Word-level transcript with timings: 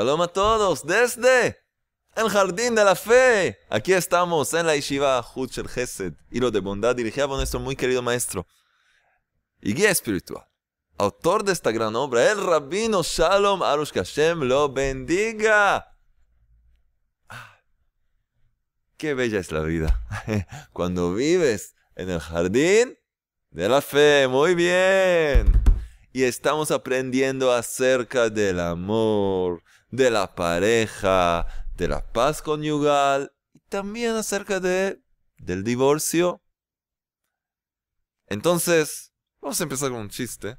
Shalom 0.00 0.22
a 0.22 0.28
todos 0.28 0.86
desde 0.86 1.58
el 2.16 2.30
Jardín 2.30 2.74
de 2.74 2.82
la 2.82 2.94
Fe. 2.94 3.58
Aquí 3.68 3.92
estamos 3.92 4.54
en 4.54 4.64
la 4.64 4.74
Yeshiva 4.74 5.22
Huchel 5.34 5.68
Gesed, 5.68 6.14
hilo 6.30 6.50
de 6.50 6.60
bondad 6.60 6.96
dirigida 6.96 7.28
por 7.28 7.36
nuestro 7.36 7.60
muy 7.60 7.76
querido 7.76 8.00
maestro 8.00 8.46
y 9.60 9.74
guía 9.74 9.90
espiritual, 9.90 10.46
autor 10.96 11.44
de 11.44 11.52
esta 11.52 11.70
gran 11.70 11.94
obra, 11.96 12.32
el 12.32 12.42
Rabino 12.42 13.02
Shalom 13.02 13.62
Arush 13.62 13.92
Hashem 13.92 14.40
lo 14.44 14.72
bendiga. 14.72 15.94
Ah, 17.28 17.60
qué 18.96 19.12
bella 19.12 19.38
es 19.38 19.52
la 19.52 19.60
vida 19.60 20.02
cuando 20.72 21.12
vives 21.12 21.74
en 21.94 22.08
el 22.08 22.20
Jardín 22.20 22.98
de 23.50 23.68
la 23.68 23.82
Fe. 23.82 24.28
Muy 24.28 24.54
bien 24.54 25.60
y 26.12 26.24
estamos 26.24 26.70
aprendiendo 26.70 27.52
acerca 27.52 28.30
del 28.30 28.60
amor, 28.60 29.62
de 29.90 30.10
la 30.10 30.34
pareja, 30.34 31.46
de 31.76 31.88
la 31.88 32.04
paz 32.12 32.42
conyugal 32.42 33.32
y 33.52 33.58
también 33.68 34.14
acerca 34.14 34.60
de 34.60 35.02
del 35.38 35.64
divorcio. 35.64 36.42
Entonces, 38.26 39.12
vamos 39.40 39.60
a 39.60 39.64
empezar 39.64 39.90
con 39.90 40.00
un 40.00 40.10
chiste 40.10 40.58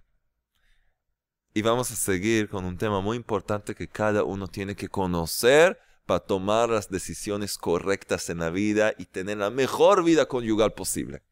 y 1.54 1.62
vamos 1.62 1.92
a 1.92 1.96
seguir 1.96 2.50
con 2.50 2.66
un 2.66 2.78
tema 2.78 3.02
muy 3.02 3.18
importante 3.18 3.76
que 3.76 3.88
cada 3.88 4.24
uno 4.24 4.48
tiene 4.48 4.76
que 4.76 4.90
conocer 4.90 5.80
para 6.06 6.22
tomar 6.22 6.70
las 6.70 6.90
decisiones 6.90 7.58
correctas 7.58 8.30
en 8.30 8.40
la 8.40 8.50
vida 8.50 8.94
y 8.98 9.06
tener 9.06 9.38
la 9.38 9.50
mejor 9.50 10.04
vida 10.04 10.26
conyugal 10.26 10.74
posible. 10.74 11.24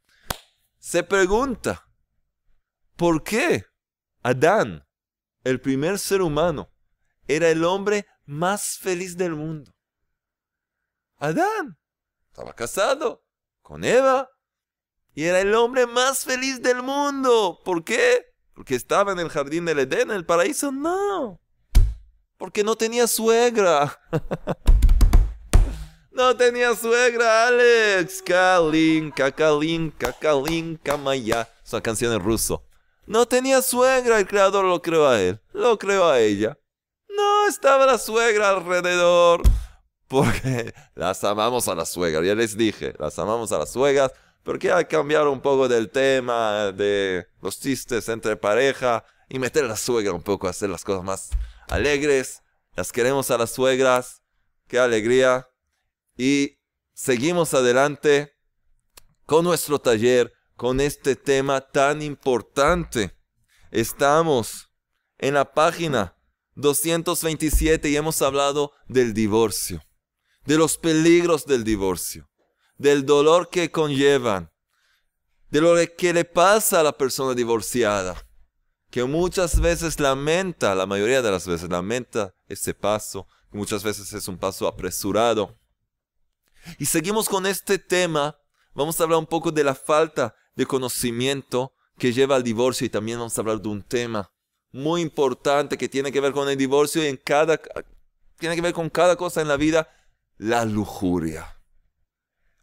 Se 0.77 1.03
pregunta, 1.03 1.89
¿por 2.95 3.23
qué 3.23 3.65
Adán, 4.21 4.85
el 5.43 5.61
primer 5.61 5.97
ser 5.97 6.21
humano, 6.21 6.69
era 7.29 7.51
el 7.51 7.63
hombre 7.63 8.07
más 8.25 8.79
feliz 8.79 9.15
del 9.15 9.35
mundo. 9.35 9.71
Adán 11.17 11.77
estaba 12.27 12.53
casado 12.53 13.23
con 13.61 13.83
Eva 13.83 14.29
y 15.13 15.25
era 15.25 15.39
el 15.39 15.53
hombre 15.53 15.85
más 15.85 16.25
feliz 16.25 16.61
del 16.61 16.81
mundo. 16.81 17.61
¿Por 17.63 17.83
qué? 17.83 18.25
Porque 18.55 18.73
estaba 18.73 19.11
en 19.11 19.19
el 19.19 19.29
jardín 19.29 19.65
del 19.65 19.79
Edén, 19.79 20.09
en 20.09 20.15
el 20.15 20.25
paraíso. 20.25 20.71
No. 20.71 21.39
Porque 22.37 22.63
no 22.63 22.75
tenía 22.75 23.05
suegra. 23.05 23.99
no 26.11 26.35
tenía 26.35 26.75
suegra, 26.75 27.47
Alex. 27.47 28.23
Kalin, 28.23 29.11
kakalin, 29.11 29.91
kakalin, 29.91 30.77
kamaya. 30.77 31.47
Es 31.63 31.73
una 31.73 31.83
canción 31.83 32.11
en 32.11 32.21
ruso. 32.21 32.65
No 33.05 33.27
tenía 33.27 33.61
suegra, 33.61 34.17
el 34.17 34.27
creador 34.27 34.65
lo 34.65 34.81
creó 34.81 35.07
a 35.07 35.21
él, 35.21 35.39
lo 35.53 35.77
creó 35.77 36.07
a 36.07 36.19
ella. 36.19 36.57
Estaba 37.49 37.87
la 37.87 37.97
suegra 37.97 38.51
alrededor, 38.51 39.41
porque 40.07 40.71
las 40.93 41.23
amamos 41.23 41.67
a 41.67 41.73
las 41.73 41.89
suegras, 41.89 42.23
ya 42.23 42.35
les 42.35 42.55
dije, 42.55 42.93
las 42.99 43.17
amamos 43.17 43.51
a 43.51 43.57
las 43.57 43.71
suegras, 43.71 44.11
porque 44.43 44.71
hay 44.71 44.83
que 44.83 44.95
cambiar 44.95 45.27
un 45.27 45.41
poco 45.41 45.67
del 45.67 45.89
tema 45.89 46.71
de 46.71 47.25
los 47.41 47.59
chistes 47.59 48.07
entre 48.07 48.37
pareja 48.37 49.03
y 49.29 49.39
meter 49.39 49.65
a 49.65 49.69
la 49.69 49.77
suegra 49.77 50.13
un 50.13 50.21
poco 50.21 50.45
a 50.45 50.51
hacer 50.51 50.69
las 50.69 50.83
cosas 50.83 51.03
más 51.03 51.29
alegres. 51.69 52.43
Las 52.75 52.91
queremos 52.91 53.31
a 53.31 53.37
las 53.39 53.49
suegras, 53.49 54.21
qué 54.67 54.77
alegría. 54.77 55.49
Y 56.15 56.59
seguimos 56.93 57.55
adelante 57.55 58.31
con 59.25 59.43
nuestro 59.43 59.79
taller 59.79 60.31
con 60.55 60.79
este 60.79 61.15
tema 61.15 61.61
tan 61.61 62.03
importante. 62.03 63.17
Estamos 63.71 64.69
en 65.17 65.33
la 65.33 65.51
página 65.51 66.15
227 66.59 67.89
y 67.89 67.95
hemos 67.95 68.21
hablado 68.21 68.73
del 68.87 69.13
divorcio, 69.13 69.81
de 70.45 70.57
los 70.57 70.77
peligros 70.77 71.45
del 71.45 71.63
divorcio, 71.63 72.29
del 72.77 73.05
dolor 73.05 73.49
que 73.49 73.71
conllevan, 73.71 74.51
de 75.49 75.61
lo 75.61 75.75
que 75.97 76.13
le 76.13 76.25
pasa 76.25 76.79
a 76.79 76.83
la 76.83 76.97
persona 76.97 77.33
divorciada, 77.33 78.25
que 78.91 79.03
muchas 79.03 79.59
veces 79.59 79.99
lamenta, 79.99 80.75
la 80.75 80.85
mayoría 80.85 81.21
de 81.21 81.31
las 81.31 81.47
veces 81.47 81.69
lamenta 81.69 82.33
ese 82.47 82.73
paso, 82.73 83.27
muchas 83.51 83.83
veces 83.83 84.11
es 84.13 84.27
un 84.27 84.37
paso 84.37 84.67
apresurado. 84.67 85.57
Y 86.77 86.85
seguimos 86.85 87.29
con 87.29 87.45
este 87.45 87.79
tema, 87.79 88.37
vamos 88.73 88.99
a 88.99 89.03
hablar 89.03 89.19
un 89.19 89.27
poco 89.27 89.51
de 89.51 89.63
la 89.63 89.75
falta 89.75 90.35
de 90.55 90.65
conocimiento 90.65 91.73
que 91.97 92.13
lleva 92.13 92.35
al 92.35 92.43
divorcio 92.43 92.85
y 92.85 92.89
también 92.89 93.17
vamos 93.17 93.37
a 93.37 93.41
hablar 93.41 93.61
de 93.61 93.69
un 93.69 93.81
tema 93.81 94.31
muy 94.71 95.01
importante 95.01 95.77
que 95.77 95.89
tiene 95.89 96.11
que 96.11 96.21
ver 96.21 96.33
con 96.33 96.49
el 96.49 96.57
divorcio 96.57 97.03
y 97.03 97.07
en 97.07 97.17
cada 97.17 97.59
tiene 98.37 98.55
que 98.55 98.61
ver 98.61 98.73
con 98.73 98.89
cada 98.89 99.15
cosa 99.17 99.41
en 99.41 99.47
la 99.47 99.57
vida, 99.57 99.89
la 100.37 100.65
lujuria. 100.65 101.61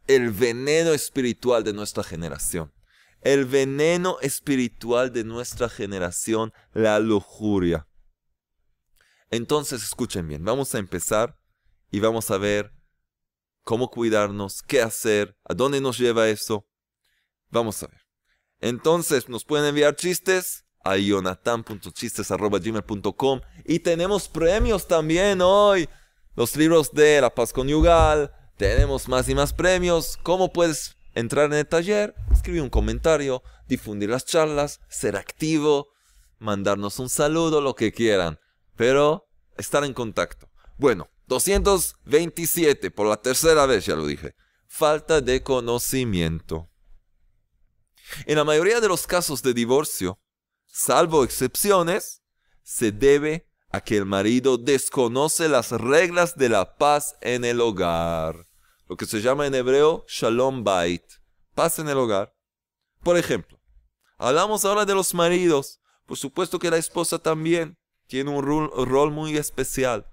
El 0.07 0.31
veneno 0.31 0.93
espiritual 0.93 1.63
de 1.63 1.73
nuestra 1.73 2.03
generación. 2.03 2.73
El 3.21 3.45
veneno 3.45 4.17
espiritual 4.21 5.11
de 5.13 5.23
nuestra 5.23 5.69
generación, 5.69 6.53
la 6.73 6.99
lujuria. 6.99 7.87
Entonces, 9.29 9.83
escuchen 9.83 10.27
bien, 10.27 10.43
vamos 10.43 10.73
a 10.73 10.79
empezar 10.79 11.37
y 11.91 11.99
vamos 11.99 12.31
a 12.31 12.37
ver 12.37 12.73
cómo 13.63 13.89
cuidarnos, 13.89 14.61
qué 14.61 14.81
hacer, 14.81 15.37
a 15.43 15.53
dónde 15.53 15.81
nos 15.81 15.97
lleva 15.97 16.29
eso. 16.29 16.67
Vamos 17.49 17.83
a 17.83 17.87
ver. 17.87 18.01
Entonces 18.59 19.29
nos 19.29 19.45
pueden 19.45 19.67
enviar 19.67 19.95
chistes 19.95 20.65
a 20.87 20.97
jonathan.chistes.gmail.com 20.97 23.41
y 23.65 23.79
tenemos 23.79 24.27
premios 24.27 24.87
también 24.87 25.41
hoy. 25.41 25.89
Los 26.35 26.55
libros 26.55 26.91
de 26.93 27.21
La 27.21 27.33
Paz 27.33 27.51
Conyugal. 27.51 28.31
Tenemos 28.57 29.07
más 29.07 29.27
y 29.29 29.35
más 29.35 29.53
premios. 29.53 30.17
¿Cómo 30.23 30.53
puedes 30.53 30.97
entrar 31.13 31.45
en 31.45 31.53
el 31.53 31.67
taller? 31.67 32.15
Escribir 32.31 32.61
un 32.61 32.69
comentario, 32.69 33.41
difundir 33.67 34.09
las 34.09 34.25
charlas, 34.25 34.79
ser 34.87 35.15
activo, 35.15 35.89
mandarnos 36.39 36.99
un 36.99 37.09
saludo, 37.09 37.61
lo 37.61 37.75
que 37.75 37.91
quieran. 37.91 38.39
Pero 38.75 39.27
estar 39.57 39.83
en 39.83 39.93
contacto. 39.93 40.49
Bueno, 40.77 41.09
227, 41.27 42.91
por 42.91 43.07
la 43.07 43.21
tercera 43.21 43.65
vez 43.65 43.85
ya 43.85 43.95
lo 43.95 44.05
dije. 44.05 44.35
Falta 44.67 45.21
de 45.21 45.43
conocimiento. 45.43 46.69
En 48.25 48.37
la 48.37 48.43
mayoría 48.43 48.79
de 48.79 48.87
los 48.87 49.07
casos 49.07 49.41
de 49.43 49.53
divorcio, 49.53 50.19
salvo 50.77 51.23
excepciones, 51.23 52.21
se 52.61 52.91
debe 52.91 53.49
a 53.71 53.81
que 53.81 53.97
el 53.97 54.05
marido 54.05 54.59
desconoce 54.59 55.49
las 55.49 55.71
reglas 55.71 56.37
de 56.37 56.49
la 56.49 56.77
paz 56.77 57.17
en 57.21 57.45
el 57.45 57.61
hogar, 57.61 58.45
lo 58.87 58.95
que 58.95 59.07
se 59.07 59.21
llama 59.21 59.47
en 59.47 59.55
hebreo 59.55 60.05
shalom 60.07 60.63
bait, 60.63 61.03
paz 61.55 61.79
en 61.79 61.89
el 61.89 61.97
hogar. 61.97 62.31
Por 63.01 63.17
ejemplo, 63.17 63.59
hablamos 64.19 64.65
ahora 64.65 64.85
de 64.85 64.93
los 64.93 65.15
maridos, 65.15 65.81
por 66.05 66.17
supuesto 66.17 66.59
que 66.59 66.69
la 66.69 66.77
esposa 66.77 67.17
también 67.17 67.79
tiene 68.05 68.29
un 68.29 68.43
rol, 68.43 69.11
muy 69.11 69.35
especial, 69.35 70.05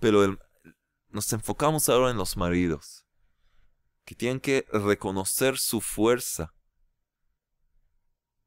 pero 0.00 0.36
nos 1.08 1.32
enfocamos 1.32 1.88
ahora 1.88 2.10
en 2.10 2.18
los 2.18 2.36
maridos, 2.36 3.06
que 4.04 4.14
tienen 4.14 4.38
que 4.38 4.66
reconocer 4.70 5.56
su 5.56 5.80
fuerza, 5.80 6.52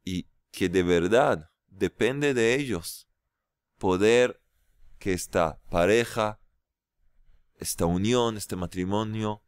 y 0.04 0.30
que 0.52 0.70
de 0.70 0.84
verdad 0.84 1.50
depende 1.78 2.34
de 2.34 2.56
ellos 2.56 3.08
poder 3.78 4.42
que 5.00 5.14
esta 5.14 5.60
pareja, 5.70 6.40
esta 7.56 7.86
unión, 7.86 8.38
este 8.38 8.56
matrimonio 8.56 9.44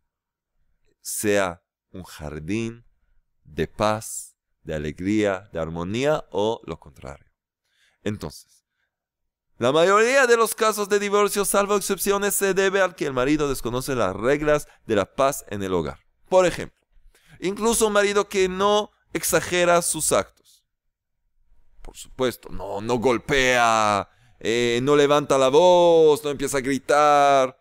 sea 1.01 1.63
un 1.92 2.04
jardín 2.04 2.86
de 3.44 3.68
paz, 3.68 4.36
de 4.63 4.75
alegría, 4.75 5.50
de 5.54 5.60
armonía 5.60 6.25
o 6.31 6.62
lo 6.66 6.80
contrario. 6.80 7.31
Entonces, 8.04 8.66
la 9.57 9.72
mayoría 9.72 10.27
de 10.27 10.36
los 10.36 10.54
casos 10.54 10.89
de 10.89 11.00
divorcio, 11.00 11.45
salvo 11.45 11.77
excepciones, 11.77 12.36
se 12.36 12.54
debe 12.54 12.81
al 12.81 12.95
que 12.95 13.06
el 13.06 13.13
marido 13.13 13.48
desconoce 13.48 13.95
las 13.95 14.16
reglas 14.16 14.68
de 14.86 14.98
la 14.98 15.16
paz 15.16 15.45
en 15.48 15.63
el 15.63 15.74
hogar. 15.74 16.00
Por 16.27 16.45
ejemplo, 16.45 16.86
incluso 17.39 17.88
un 17.88 17.94
marido 17.94 18.27
que 18.27 18.50
no 18.50 18.92
exagera 19.13 19.81
sus 19.81 20.12
actos 20.12 20.35
por 21.86 21.96
supuesto, 21.96 22.50
no, 22.50 22.82
no 22.82 22.96
golpea, 22.96 24.10
eh, 24.40 24.80
no 24.82 24.96
levanta 24.96 25.38
la 25.38 25.50
voz, 25.50 26.24
no 26.24 26.32
empieza 26.32 26.58
a 26.58 26.62
gritar, 26.62 27.60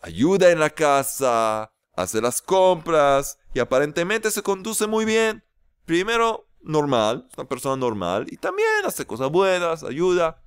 ayuda 0.00 0.50
en 0.50 0.58
la 0.58 0.70
casa, 0.70 1.70
hace 1.94 2.22
las 2.22 2.40
compras 2.40 3.38
y 3.52 3.58
aparentemente 3.58 4.30
se 4.30 4.42
conduce 4.42 4.86
muy 4.86 5.04
bien. 5.04 5.44
Primero, 5.84 6.48
normal, 6.62 7.26
es 7.30 7.36
una 7.36 7.46
persona 7.46 7.76
normal 7.76 8.26
y 8.30 8.38
también 8.38 8.68
hace 8.86 9.06
cosas 9.06 9.30
buenas, 9.30 9.84
ayuda. 9.84 10.42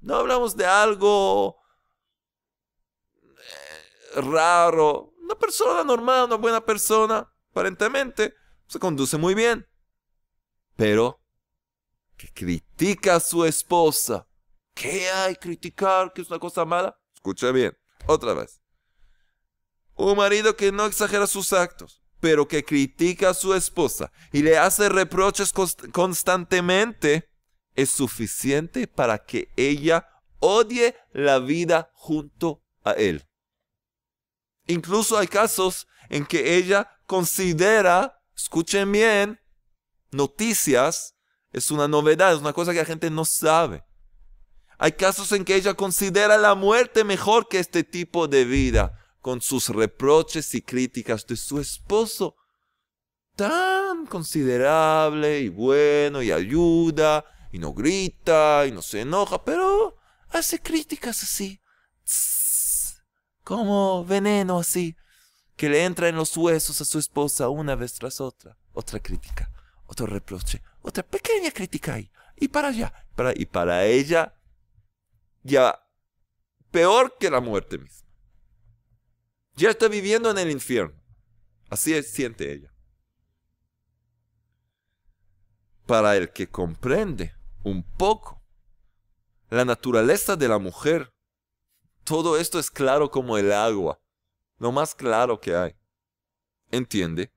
No 0.00 0.14
hablamos 0.14 0.56
de 0.56 0.66
algo 0.66 1.56
eh, 3.36 4.20
raro. 4.20 5.12
Una 5.20 5.34
persona 5.34 5.82
normal, 5.82 6.26
una 6.26 6.36
buena 6.36 6.60
persona, 6.64 7.28
aparentemente 7.50 8.34
se 8.68 8.78
conduce 8.78 9.16
muy 9.16 9.34
bien. 9.34 9.66
Pero 10.76 11.19
que 12.20 12.28
critica 12.32 13.16
a 13.16 13.20
su 13.20 13.46
esposa. 13.46 14.26
¿Qué 14.74 15.08
hay 15.08 15.34
criticar? 15.36 16.12
¿Que 16.12 16.20
es 16.20 16.28
una 16.28 16.38
cosa 16.38 16.66
mala? 16.66 16.94
Escucha 17.14 17.50
bien, 17.50 17.74
otra 18.06 18.34
vez. 18.34 18.60
Un 19.94 20.18
marido 20.18 20.54
que 20.54 20.70
no 20.70 20.84
exagera 20.84 21.26
sus 21.26 21.54
actos, 21.54 22.02
pero 22.20 22.46
que 22.46 22.62
critica 22.62 23.30
a 23.30 23.34
su 23.34 23.54
esposa 23.54 24.12
y 24.32 24.42
le 24.42 24.58
hace 24.58 24.90
reproches 24.90 25.52
constantemente, 25.92 27.30
es 27.74 27.90
suficiente 27.90 28.86
para 28.86 29.24
que 29.24 29.50
ella 29.56 30.06
odie 30.40 30.94
la 31.12 31.38
vida 31.38 31.90
junto 31.94 32.62
a 32.84 32.92
él. 32.92 33.26
Incluso 34.66 35.16
hay 35.16 35.26
casos 35.26 35.86
en 36.10 36.26
que 36.26 36.56
ella 36.56 36.90
considera, 37.06 38.22
escuchen 38.36 38.92
bien, 38.92 39.40
noticias, 40.10 41.14
es 41.52 41.70
una 41.70 41.88
novedad, 41.88 42.32
es 42.32 42.40
una 42.40 42.52
cosa 42.52 42.72
que 42.72 42.78
la 42.78 42.84
gente 42.84 43.10
no 43.10 43.24
sabe. 43.24 43.84
Hay 44.78 44.92
casos 44.92 45.32
en 45.32 45.44
que 45.44 45.56
ella 45.56 45.74
considera 45.74 46.38
la 46.38 46.54
muerte 46.54 47.04
mejor 47.04 47.48
que 47.48 47.58
este 47.58 47.84
tipo 47.84 48.28
de 48.28 48.44
vida, 48.44 48.98
con 49.20 49.42
sus 49.42 49.68
reproches 49.68 50.54
y 50.54 50.62
críticas 50.62 51.26
de 51.26 51.36
su 51.36 51.60
esposo, 51.60 52.36
tan 53.36 54.06
considerable 54.06 55.40
y 55.40 55.48
bueno 55.48 56.22
y 56.22 56.32
ayuda 56.32 57.24
y 57.52 57.58
no 57.58 57.72
grita 57.72 58.64
y 58.66 58.72
no 58.72 58.80
se 58.82 59.02
enoja, 59.02 59.44
pero 59.44 59.96
hace 60.30 60.60
críticas 60.60 61.22
así, 61.22 61.60
como 63.44 64.04
veneno 64.04 64.58
así, 64.58 64.96
que 65.56 65.68
le 65.68 65.84
entra 65.84 66.08
en 66.08 66.16
los 66.16 66.36
huesos 66.36 66.80
a 66.80 66.84
su 66.84 66.98
esposa 66.98 67.48
una 67.48 67.74
vez 67.74 67.94
tras 67.94 68.20
otra. 68.20 68.56
Otra 68.72 69.00
crítica, 69.00 69.50
otro 69.86 70.06
reproche, 70.06 70.62
otra 70.82 71.02
pequeña 71.02 71.50
crítica 71.50 71.94
ahí, 71.94 72.10
y 72.36 72.48
para 72.48 72.68
allá, 72.68 72.92
y 73.34 73.46
para 73.46 73.84
ella, 73.84 74.34
ya 75.42 75.80
peor 76.70 77.16
que 77.18 77.30
la 77.30 77.40
muerte 77.40 77.78
misma. 77.78 78.08
Ya 79.56 79.70
está 79.70 79.88
viviendo 79.88 80.30
en 80.30 80.38
el 80.38 80.50
infierno. 80.50 80.98
Así 81.68 82.02
siente 82.02 82.52
ella. 82.52 82.72
Para 85.86 86.16
el 86.16 86.32
que 86.32 86.48
comprende 86.48 87.34
un 87.62 87.82
poco 87.82 88.42
la 89.50 89.64
naturaleza 89.64 90.36
de 90.36 90.48
la 90.48 90.58
mujer, 90.58 91.12
todo 92.04 92.38
esto 92.38 92.58
es 92.58 92.70
claro 92.70 93.10
como 93.10 93.36
el 93.36 93.52
agua, 93.52 94.00
lo 94.58 94.72
más 94.72 94.94
claro 94.94 95.40
que 95.40 95.54
hay. 95.54 95.76
Entiende 96.70 97.32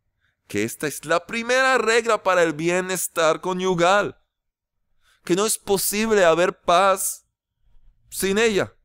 que 0.48 0.64
esta 0.64 0.88
es 0.88 1.06
la 1.06 1.26
primera 1.26 1.78
regla 1.78 2.24
para 2.24 2.44
el 2.44 2.54
bienestar 2.54 3.42
conyugal, 3.42 4.20
que 5.24 5.36
no 5.36 5.46
es 5.46 5.58
posible 5.58 6.26
haber 6.26 6.62
paz 6.62 7.26
sin 8.10 8.38
ella, 8.38 8.76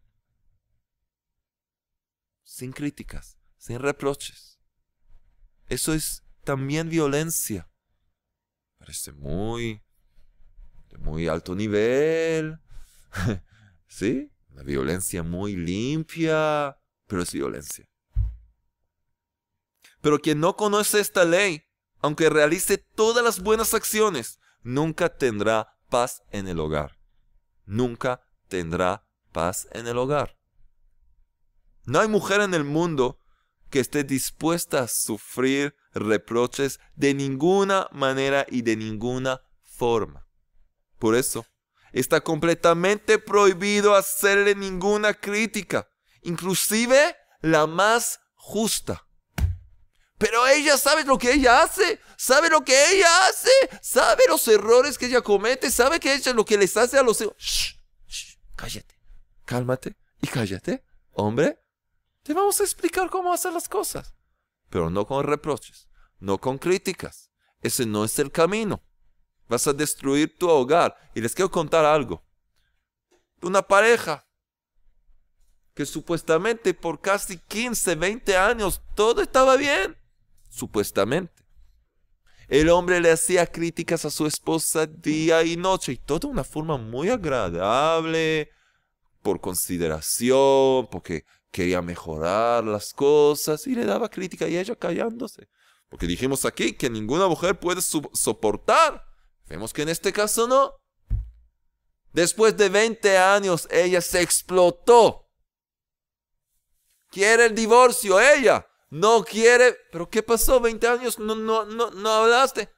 sin 2.44 2.72
críticas, 2.72 3.38
sin 3.56 3.78
reproches. 3.78 4.58
Eso 5.66 5.92
es 5.92 6.24
también 6.44 6.88
violencia. 6.88 7.70
Parece 8.78 9.12
muy 9.12 9.82
de 10.88 10.98
muy 10.98 11.28
alto 11.28 11.54
nivel. 11.54 12.58
¿Sí? 13.86 14.32
La 14.50 14.62
violencia 14.62 15.22
muy 15.22 15.56
limpia, 15.56 16.78
pero 17.06 17.22
es 17.22 17.32
violencia. 17.32 17.87
Pero 20.00 20.20
quien 20.20 20.40
no 20.40 20.56
conoce 20.56 21.00
esta 21.00 21.24
ley, 21.24 21.64
aunque 22.00 22.30
realice 22.30 22.78
todas 22.78 23.24
las 23.24 23.40
buenas 23.40 23.74
acciones, 23.74 24.38
nunca 24.62 25.08
tendrá 25.16 25.76
paz 25.88 26.22
en 26.30 26.48
el 26.48 26.60
hogar. 26.60 26.98
Nunca 27.64 28.22
tendrá 28.48 29.04
paz 29.32 29.68
en 29.72 29.86
el 29.86 29.98
hogar. 29.98 30.38
No 31.84 32.00
hay 32.00 32.08
mujer 32.08 32.40
en 32.40 32.54
el 32.54 32.64
mundo 32.64 33.18
que 33.70 33.80
esté 33.80 34.04
dispuesta 34.04 34.80
a 34.80 34.88
sufrir 34.88 35.74
reproches 35.92 36.80
de 36.96 37.14
ninguna 37.14 37.88
manera 37.92 38.46
y 38.48 38.62
de 38.62 38.76
ninguna 38.76 39.42
forma. 39.64 40.26
Por 40.98 41.14
eso, 41.14 41.46
está 41.92 42.20
completamente 42.20 43.18
prohibido 43.18 43.94
hacerle 43.94 44.54
ninguna 44.54 45.14
crítica, 45.14 45.88
inclusive 46.22 47.16
la 47.40 47.66
más 47.66 48.20
justa. 48.34 49.07
Pero 50.18 50.46
ella 50.48 50.76
sabe 50.76 51.04
lo 51.04 51.16
que 51.16 51.32
ella 51.32 51.62
hace, 51.62 52.00
sabe 52.16 52.50
lo 52.50 52.64
que 52.64 52.92
ella 52.92 53.28
hace, 53.28 53.50
sabe 53.80 54.24
los 54.28 54.46
errores 54.48 54.98
que 54.98 55.06
ella 55.06 55.22
comete, 55.22 55.70
sabe 55.70 56.00
que 56.00 56.12
ella 56.12 56.32
lo 56.32 56.44
que 56.44 56.58
les 56.58 56.76
hace 56.76 56.98
a 56.98 57.02
los 57.02 57.20
hijos. 57.20 57.36
Shh, 57.38 58.36
cállate, 58.56 58.98
cálmate 59.44 59.96
y 60.20 60.26
cállate. 60.26 60.84
Hombre, 61.12 61.60
te 62.24 62.34
vamos 62.34 62.60
a 62.60 62.64
explicar 62.64 63.08
cómo 63.10 63.32
hacer 63.32 63.52
las 63.52 63.68
cosas, 63.68 64.14
pero 64.68 64.90
no 64.90 65.06
con 65.06 65.24
reproches, 65.24 65.88
no 66.18 66.38
con 66.38 66.58
críticas. 66.58 67.30
Ese 67.62 67.86
no 67.86 68.04
es 68.04 68.18
el 68.18 68.30
camino. 68.30 68.82
Vas 69.48 69.66
a 69.66 69.72
destruir 69.72 70.36
tu 70.38 70.48
hogar. 70.48 70.96
Y 71.14 71.20
les 71.20 71.34
quiero 71.34 71.50
contar 71.50 71.84
algo. 71.84 72.22
Una 73.42 73.62
pareja 73.62 74.26
que 75.74 75.86
supuestamente 75.86 76.74
por 76.74 77.00
casi 77.00 77.38
15, 77.38 77.94
20 77.94 78.36
años 78.36 78.82
todo 78.94 79.22
estaba 79.22 79.56
bien. 79.56 79.96
Supuestamente. 80.58 81.44
El 82.48 82.68
hombre 82.70 83.00
le 83.00 83.12
hacía 83.12 83.46
críticas 83.46 84.04
a 84.04 84.10
su 84.10 84.26
esposa 84.26 84.86
día 84.86 85.44
y 85.44 85.56
noche 85.56 85.92
y 85.92 85.96
todo 85.98 86.20
de 86.20 86.26
una 86.28 86.44
forma 86.44 86.78
muy 86.78 87.10
agradable, 87.10 88.50
por 89.22 89.40
consideración, 89.40 90.88
porque 90.90 91.24
quería 91.50 91.82
mejorar 91.82 92.64
las 92.64 92.92
cosas 92.92 93.66
y 93.66 93.74
le 93.74 93.84
daba 93.84 94.08
crítica 94.08 94.48
y 94.48 94.56
ella 94.56 94.74
callándose. 94.74 95.48
Porque 95.88 96.06
dijimos 96.06 96.44
aquí 96.44 96.72
que 96.72 96.90
ninguna 96.90 97.28
mujer 97.28 97.58
puede 97.58 97.82
soportar 97.82 99.08
Vemos 99.48 99.72
que 99.72 99.82
en 99.82 99.88
este 99.88 100.12
caso 100.12 100.46
no. 100.46 100.74
Después 102.12 102.56
de 102.56 102.68
20 102.68 103.18
años 103.18 103.66
ella 103.70 104.00
se 104.00 104.20
explotó. 104.20 105.30
Quiere 107.10 107.46
el 107.46 107.54
divorcio 107.54 108.20
ella. 108.20 108.67
No 108.90 109.22
quiere. 109.24 109.76
Pero 109.92 110.08
¿qué 110.08 110.22
pasó? 110.22 110.60
20 110.60 110.86
años 110.88 111.18
no, 111.18 111.34
no, 111.34 111.64
no, 111.64 111.90
no 111.90 112.10
hablaste. 112.10 112.68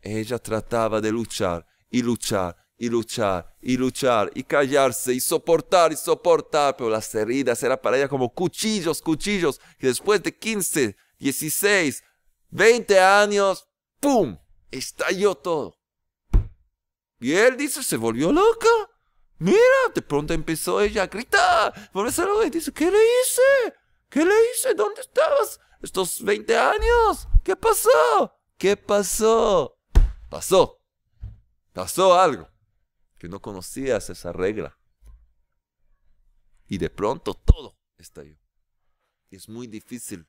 Ella 0.00 0.38
trataba 0.38 1.00
de 1.00 1.12
luchar 1.12 1.66
y 1.90 2.02
luchar 2.02 2.56
y 2.76 2.88
luchar 2.88 3.54
y 3.60 3.76
luchar 3.76 4.30
y 4.34 4.42
callarse 4.42 5.14
y 5.14 5.20
soportar 5.20 5.92
y 5.92 5.96
soportar. 5.96 6.76
Pero 6.76 6.90
las 6.90 7.14
heridas 7.14 7.62
eran 7.62 7.78
para 7.82 7.96
ella 7.96 8.08
como 8.08 8.32
cuchillos, 8.32 9.00
cuchillos. 9.00 9.60
Que 9.78 9.88
después 9.88 10.22
de 10.22 10.36
15, 10.36 10.96
16, 11.18 12.02
20 12.50 13.00
años, 13.00 13.68
¡pum! 14.00 14.36
Estalló 14.70 15.34
todo. 15.34 15.78
Y 17.20 17.34
él 17.34 17.56
dice, 17.56 17.84
se 17.84 17.96
volvió 17.96 18.32
loca. 18.32 18.68
Mira, 19.38 19.58
de 19.94 20.02
pronto 20.02 20.34
empezó 20.34 20.80
ella 20.80 21.04
a 21.04 21.06
gritar. 21.06 21.72
y 22.46 22.50
dice, 22.50 22.72
¿qué 22.72 22.90
le 22.90 22.98
hice? 22.98 23.74
¿Qué 24.12 24.26
le 24.26 24.34
hice? 24.52 24.74
¿Dónde 24.74 25.00
estabas 25.00 25.58
estos 25.80 26.22
20 26.22 26.54
años? 26.54 27.26
¿Qué 27.42 27.56
pasó? 27.56 28.38
¿Qué 28.58 28.76
pasó? 28.76 29.78
Pasó. 30.28 30.84
Pasó 31.72 32.20
algo. 32.20 32.46
Que 33.18 33.26
no 33.26 33.40
conocías 33.40 34.10
esa 34.10 34.30
regla. 34.30 34.78
Y 36.66 36.76
de 36.76 36.90
pronto 36.90 37.32
todo 37.32 37.78
estalló. 37.96 38.36
Y 39.30 39.36
es 39.36 39.48
muy 39.48 39.66
difícil 39.66 40.28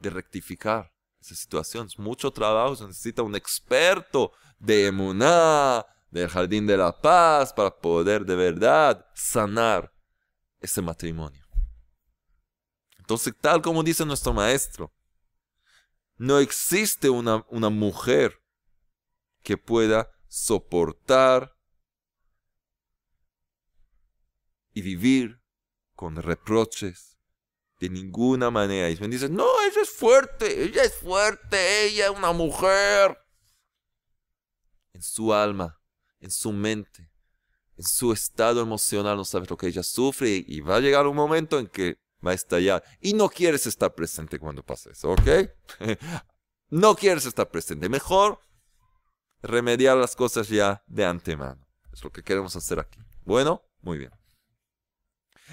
de 0.00 0.08
rectificar 0.08 0.90
esa 1.20 1.34
situación. 1.34 1.88
Es 1.88 1.98
mucho 1.98 2.30
trabajo. 2.30 2.76
Se 2.76 2.86
necesita 2.86 3.22
un 3.22 3.36
experto 3.36 4.32
de 4.58 4.86
emuná, 4.86 5.84
del 6.10 6.30
jardín 6.30 6.66
de 6.66 6.78
la 6.78 6.98
paz 6.98 7.52
para 7.52 7.78
poder 7.78 8.24
de 8.24 8.36
verdad 8.36 9.06
sanar 9.12 9.92
ese 10.60 10.80
matrimonio. 10.80 11.47
Entonces, 13.08 13.32
tal 13.40 13.62
como 13.62 13.82
dice 13.82 14.04
nuestro 14.04 14.34
maestro, 14.34 14.92
no 16.18 16.38
existe 16.38 17.08
una, 17.08 17.42
una 17.48 17.70
mujer 17.70 18.42
que 19.42 19.56
pueda 19.56 20.12
soportar 20.28 21.56
y 24.74 24.82
vivir 24.82 25.40
con 25.94 26.16
reproches 26.16 27.16
de 27.80 27.88
ninguna 27.88 28.50
manera. 28.50 28.90
Y 28.90 28.96
me 28.98 29.08
dice, 29.08 29.30
no, 29.30 29.46
ella 29.62 29.80
es 29.80 29.88
fuerte, 29.88 30.64
ella 30.64 30.84
es 30.84 30.94
fuerte, 30.94 31.86
ella 31.86 32.10
es 32.10 32.10
una 32.10 32.32
mujer. 32.32 33.16
En 34.92 35.00
su 35.00 35.32
alma 35.32 35.80
en 36.20 36.30
su 36.30 36.52
mente, 36.52 37.10
en 37.78 37.84
su 37.84 38.12
estado 38.12 38.60
emocional, 38.60 39.16
no 39.16 39.24
sabes 39.24 39.48
lo 39.48 39.56
que 39.56 39.68
ella 39.68 39.82
sufre 39.82 40.44
y 40.46 40.60
va 40.60 40.76
a 40.76 40.80
llegar 40.80 41.06
un 41.06 41.16
momento 41.16 41.58
en 41.58 41.68
que 41.68 41.98
va 42.24 42.32
a 42.32 42.34
estallar. 42.34 42.82
Y 43.00 43.14
no 43.14 43.28
quieres 43.28 43.66
estar 43.66 43.94
presente 43.94 44.38
cuando 44.38 44.62
pase 44.62 44.90
eso, 44.90 45.10
¿ok? 45.10 45.28
no 46.70 46.94
quieres 46.94 47.26
estar 47.26 47.50
presente. 47.50 47.88
Mejor 47.88 48.40
remediar 49.42 49.96
las 49.96 50.16
cosas 50.16 50.48
ya 50.48 50.82
de 50.86 51.04
antemano. 51.04 51.66
Es 51.92 52.02
lo 52.02 52.10
que 52.10 52.22
queremos 52.22 52.54
hacer 52.56 52.78
aquí. 52.80 53.00
Bueno, 53.24 53.62
muy 53.80 53.98
bien. 53.98 54.12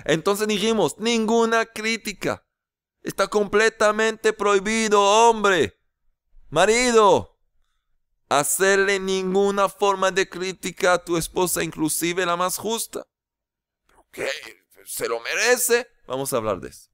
Entonces 0.03 0.47
dijimos, 0.47 0.97
ninguna 0.97 1.65
crítica. 1.65 2.45
Está 3.01 3.27
completamente 3.27 4.33
prohibido, 4.33 4.99
hombre, 4.99 5.79
marido, 6.49 7.39
hacerle 8.29 8.99
ninguna 8.99 9.69
forma 9.69 10.09
de 10.09 10.27
crítica 10.27 10.93
a 10.93 11.05
tu 11.05 11.15
esposa, 11.15 11.63
inclusive 11.63 12.25
la 12.25 12.35
más 12.35 12.57
justa. 12.57 13.05
¿Qué? 14.11 14.27
¿Se 14.85 15.07
lo 15.07 15.19
merece? 15.19 15.87
Vamos 16.07 16.33
a 16.33 16.37
hablar 16.37 16.59
de 16.59 16.69
eso. 16.69 16.89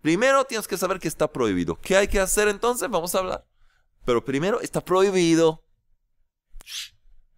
Primero 0.00 0.44
tienes 0.44 0.68
que 0.68 0.78
saber 0.78 0.98
que 0.98 1.08
está 1.08 1.30
prohibido. 1.30 1.78
¿Qué 1.80 1.96
hay 1.96 2.08
que 2.08 2.20
hacer 2.20 2.48
entonces? 2.48 2.88
Vamos 2.88 3.14
a 3.14 3.18
hablar. 3.18 3.46
Pero 4.04 4.24
primero 4.24 4.60
está 4.60 4.80
prohibido. 4.80 5.64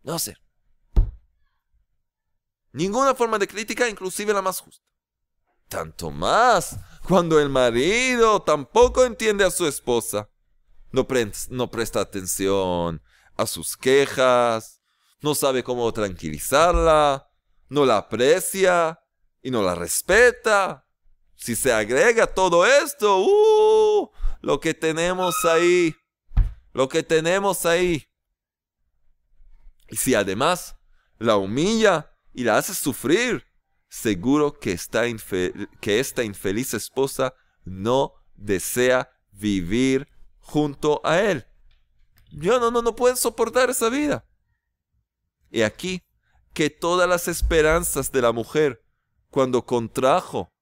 No 0.03 0.19
sé. 0.19 0.37
Ninguna 2.73 3.15
forma 3.15 3.39
de 3.39 3.49
crítica, 3.49 3.89
inclusive 3.89 4.35
la 4.35 4.43
más 4.43 4.61
justa. 4.61 4.85
Tanto 5.69 6.11
más 6.11 6.79
cuando 7.07 7.41
el 7.41 7.49
marido 7.49 8.43
tampoco 8.43 9.05
entiende 9.05 9.45
a 9.45 9.51
su 9.51 9.67
esposa. 9.67 10.31
No, 10.93 11.07
no 11.51 11.71
presta 11.71 12.01
atención 12.01 13.03
a 13.37 13.47
sus 13.47 13.77
quejas, 13.77 14.81
no 15.21 15.35
sabe 15.35 15.63
cómo 15.63 15.91
tranquilizarla, 15.93 17.31
no 17.69 17.85
la 17.85 17.99
aprecia 17.99 19.01
y 19.43 19.51
no 19.51 19.63
la 19.63 19.75
respeta. 19.75 20.87
Si 21.37 21.55
se 21.55 21.73
agrega 21.73 22.27
todo 22.27 22.67
esto, 22.67 23.21
uh, 23.21 24.11
lo 24.41 24.61
que 24.61 24.75
tenemos 24.75 25.45
ahí, 25.45 25.95
lo 26.73 26.89
que 26.89 27.03
tenemos 27.03 27.65
ahí. 27.65 28.05
Y 29.89 29.97
si 29.97 30.15
además 30.15 30.77
la 31.19 31.37
humilla 31.37 32.13
y 32.35 32.45
la 32.45 32.59
hace 32.59 32.75
sufrir, 32.75 33.45
seguro 33.89 34.59
que, 34.59 34.79
que 35.81 36.01
esta 36.01 36.25
infeliz 36.25 36.75
esposa 36.75 37.35
no 37.65 38.15
desea 38.35 39.11
vivir 39.33 40.09
junto 40.41 41.01
a 41.05 41.21
él. 41.21 41.47
Yo 42.31 42.59
no, 42.61 42.71
no, 42.71 42.83
no 42.83 42.95
puedo 42.95 43.17
soportar 43.17 43.71
esa 43.71 43.89
vida. 43.89 44.27
Y 45.51 45.63
aquí 45.63 46.03
que 46.53 46.71
todas 46.71 47.09
las 47.09 47.29
esperanzas 47.29 48.13
de 48.13 48.23
la 48.23 48.33
mujer 48.33 48.83
cuando 49.39 49.65
contrajo 49.65 50.53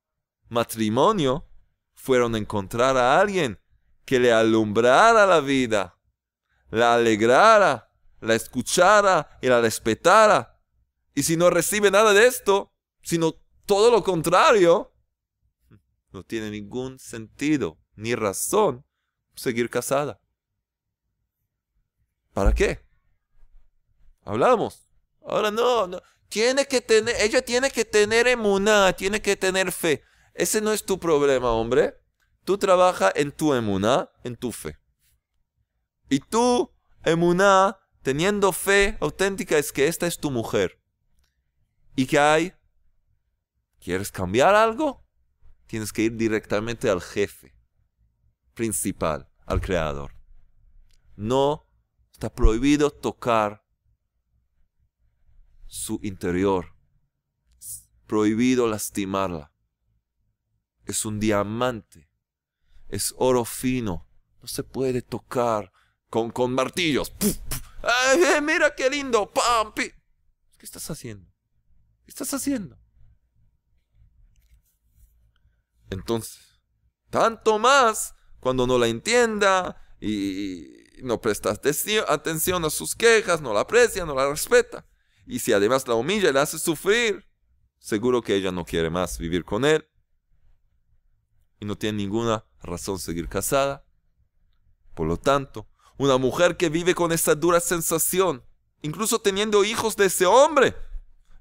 matrimonio 0.49 1.49
fueron 1.95 2.35
encontrar 2.35 2.95
a 2.95 3.19
alguien 3.19 3.59
que 4.05 4.19
le 4.19 4.31
alumbrara 4.31 5.25
la 5.25 5.39
vida, 5.39 5.97
la 6.69 6.93
alegrara, 6.93 7.91
la 8.19 8.35
escuchara 8.35 9.39
y 9.41 9.47
la 9.47 9.61
respetara. 9.61 10.61
Y 11.15 11.23
si 11.23 11.37
no 11.37 11.49
recibe 11.49 11.89
nada 11.89 12.13
de 12.13 12.27
esto, 12.27 12.71
sino 13.01 13.33
todo 13.65 13.89
lo 13.89 14.03
contrario, 14.03 14.93
no 16.11 16.21
tiene 16.21 16.51
ningún 16.51 16.99
sentido 16.99 17.79
ni 17.95 18.13
razón 18.13 18.85
seguir 19.33 19.71
casada. 19.71 20.21
¿Para 22.31 22.53
qué? 22.53 22.85
Hablamos. 24.21 24.87
Ahora 25.25 25.49
no, 25.49 25.87
no. 25.87 25.99
Tiene 26.29 26.65
que 26.65 26.81
tener, 26.81 27.15
ella 27.19 27.41
tiene 27.41 27.71
que 27.71 27.85
tener 27.85 28.27
emuná, 28.27 28.93
tiene 28.93 29.21
que 29.21 29.35
tener 29.35 29.71
fe. 29.71 30.03
Ese 30.33 30.61
no 30.61 30.73
es 30.73 30.83
tu 30.83 30.99
problema, 30.99 31.51
hombre. 31.51 31.95
Tú 32.43 32.57
trabajas 32.57 33.13
en 33.15 33.31
tu 33.31 33.53
emuná, 33.53 34.09
en 34.23 34.35
tu 34.35 34.51
fe. 34.51 34.77
Y 36.09 36.19
tú, 36.19 36.71
emuná, 37.03 37.77
teniendo 38.01 38.51
fe 38.51 38.97
auténtica, 39.01 39.57
es 39.57 39.71
que 39.71 39.87
esta 39.87 40.07
es 40.07 40.19
tu 40.19 40.31
mujer. 40.31 40.79
¿Y 41.95 42.05
qué 42.05 42.19
hay? 42.19 42.53
¿Quieres 43.79 44.11
cambiar 44.11 44.55
algo? 44.55 45.05
Tienes 45.65 45.91
que 45.91 46.03
ir 46.03 46.15
directamente 46.15 46.89
al 46.89 47.01
jefe 47.01 47.57
principal, 48.57 49.29
al 49.45 49.61
creador. 49.61 50.13
No 51.15 51.67
está 52.11 52.33
prohibido 52.33 52.89
tocar 52.89 53.63
su 55.67 55.99
interior. 56.03 56.73
Prohibido 58.07 58.67
lastimarla. 58.67 59.51
Es 60.85 61.05
un 61.05 61.19
diamante. 61.19 62.09
Es 62.87 63.13
oro 63.17 63.45
fino. 63.45 64.07
No 64.41 64.47
se 64.47 64.63
puede 64.63 65.01
tocar 65.01 65.71
con, 66.09 66.31
con 66.31 66.53
martillos. 66.53 67.13
¡Ay, 67.81 68.23
eh, 68.23 68.41
mira 68.41 68.73
qué 68.75 68.89
lindo! 68.89 69.31
¡Pam! 69.31 69.73
¿Qué 69.73 69.93
estás 70.61 70.89
haciendo? 70.89 71.31
¿Qué 72.05 72.11
estás 72.11 72.33
haciendo? 72.33 72.77
Entonces, 75.89 76.39
tanto 77.09 77.59
más 77.59 78.15
cuando 78.39 78.67
no 78.67 78.77
la 78.77 78.87
entienda 78.87 79.81
y 79.99 80.67
no 81.03 81.21
presta 81.21 81.51
atención 81.51 82.65
a 82.65 82.69
sus 82.69 82.95
quejas, 82.95 83.41
no 83.41 83.53
la 83.53 83.61
aprecia, 83.61 84.05
no 84.05 84.15
la 84.15 84.29
respeta. 84.29 84.85
Y 85.27 85.39
si 85.39 85.51
además 85.51 85.87
la 85.87 85.95
humilla 85.95 86.29
y 86.29 86.33
la 86.33 86.43
hace 86.43 86.57
sufrir, 86.57 87.27
seguro 87.79 88.21
que 88.21 88.35
ella 88.35 88.51
no 88.51 88.63
quiere 88.65 88.89
más 88.89 89.17
vivir 89.17 89.43
con 89.43 89.65
él. 89.65 89.85
Y 91.59 91.65
no 91.65 91.77
tiene 91.77 91.97
ninguna 91.97 92.45
razón 92.61 92.97
seguir 92.97 93.27
casada. 93.27 93.85
Por 94.93 95.05
lo 95.07 95.17
tanto, 95.17 95.67
una 95.97 96.17
mujer 96.17 96.55
que 96.55 96.69
vive 96.69 96.95
con 96.95 97.11
esa 97.11 97.35
dura 97.35 97.59
sensación, 97.59 98.43
incluso 98.81 99.19
teniendo 99.19 99.65
hijos 99.65 99.97
de 99.97 100.05
ese 100.05 100.25
hombre 100.25 100.75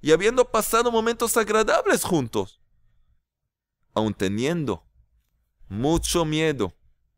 y 0.01 0.11
habiendo 0.13 0.51
pasado 0.51 0.91
momentos 0.91 1.37
agradables 1.37 2.03
juntos, 2.03 2.61
aun 3.95 4.15
teniendo 4.15 4.85
mucho 5.69 6.25
miedo 6.25 6.75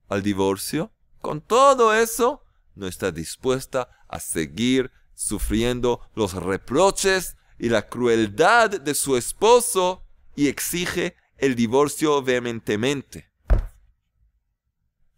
al 0.09 0.23
divorcio, 0.23 0.93
con 1.21 1.41
todo 1.41 1.95
eso, 1.95 2.45
no 2.75 2.87
está 2.87 3.11
dispuesta 3.11 3.89
a 4.07 4.21
seguir 4.21 4.93
sufriendo 5.19 6.01
los 6.15 6.35
reproches 6.35 7.37
y 7.59 7.71
la 7.71 7.89
crueldad 7.89 8.71
de 8.71 8.95
su 8.95 9.17
esposo 9.17 10.07
y 10.37 10.47
exige 10.47 11.17
el 11.39 11.57
divorcio 11.57 12.23
vehementemente. 12.23 13.29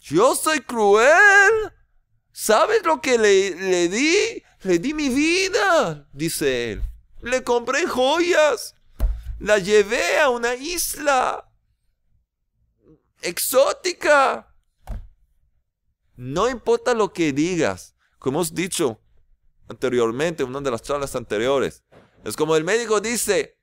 Yo 0.01 0.35
soy 0.35 0.61
cruel. 0.61 1.53
¿Sabes 2.33 2.83
lo 2.85 3.03
que 3.03 3.19
le, 3.19 3.51
le 3.51 3.89
di? 3.91 4.43
Le 4.63 4.79
di 4.79 4.95
mi 4.95 5.11
vida, 5.11 6.09
dice 6.15 6.73
él. 6.73 6.83
Le 7.21 7.45
compré 7.45 7.87
joyas. 7.87 8.75
La 9.39 9.59
llevé 9.59 10.19
a 10.19 10.31
una 10.31 10.55
isla 10.55 11.47
exótica. 13.21 14.55
No 16.17 16.49
importa 16.49 16.95
lo 16.95 17.13
que 17.13 17.35
digas, 17.35 17.95
como 18.19 18.39
hemos 18.39 18.55
dicho 18.55 18.99
anteriormente, 19.71 20.43
en 20.43 20.51
una 20.51 20.61
de 20.61 20.71
las 20.71 20.83
charlas 20.83 21.17
anteriores. 21.17 21.85
Es 22.25 22.37
como 22.37 22.57
el 22.57 22.65
médico 22.65 23.01
dice, 23.01 23.57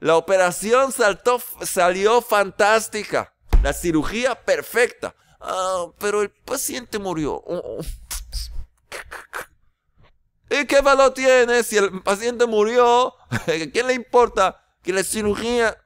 la 0.00 0.16
operación 0.16 0.90
saltó, 0.90 1.40
salió 1.60 2.20
fantástica, 2.22 3.36
la 3.62 3.72
cirugía 3.72 4.34
perfecta, 4.34 5.14
ah, 5.40 5.86
pero 5.98 6.22
el 6.22 6.30
paciente 6.30 6.98
murió. 6.98 7.34
Oh, 7.34 7.78
oh. 7.78 7.84
¿Y 10.50 10.66
qué 10.66 10.80
valor 10.80 11.14
tiene 11.14 11.62
si 11.62 11.76
el 11.76 12.02
paciente 12.02 12.46
murió? 12.46 13.14
¿A 13.30 13.70
quién 13.72 13.86
le 13.86 13.94
importa 13.94 14.60
que 14.82 14.92
la 14.92 15.04
cirugía... 15.04 15.78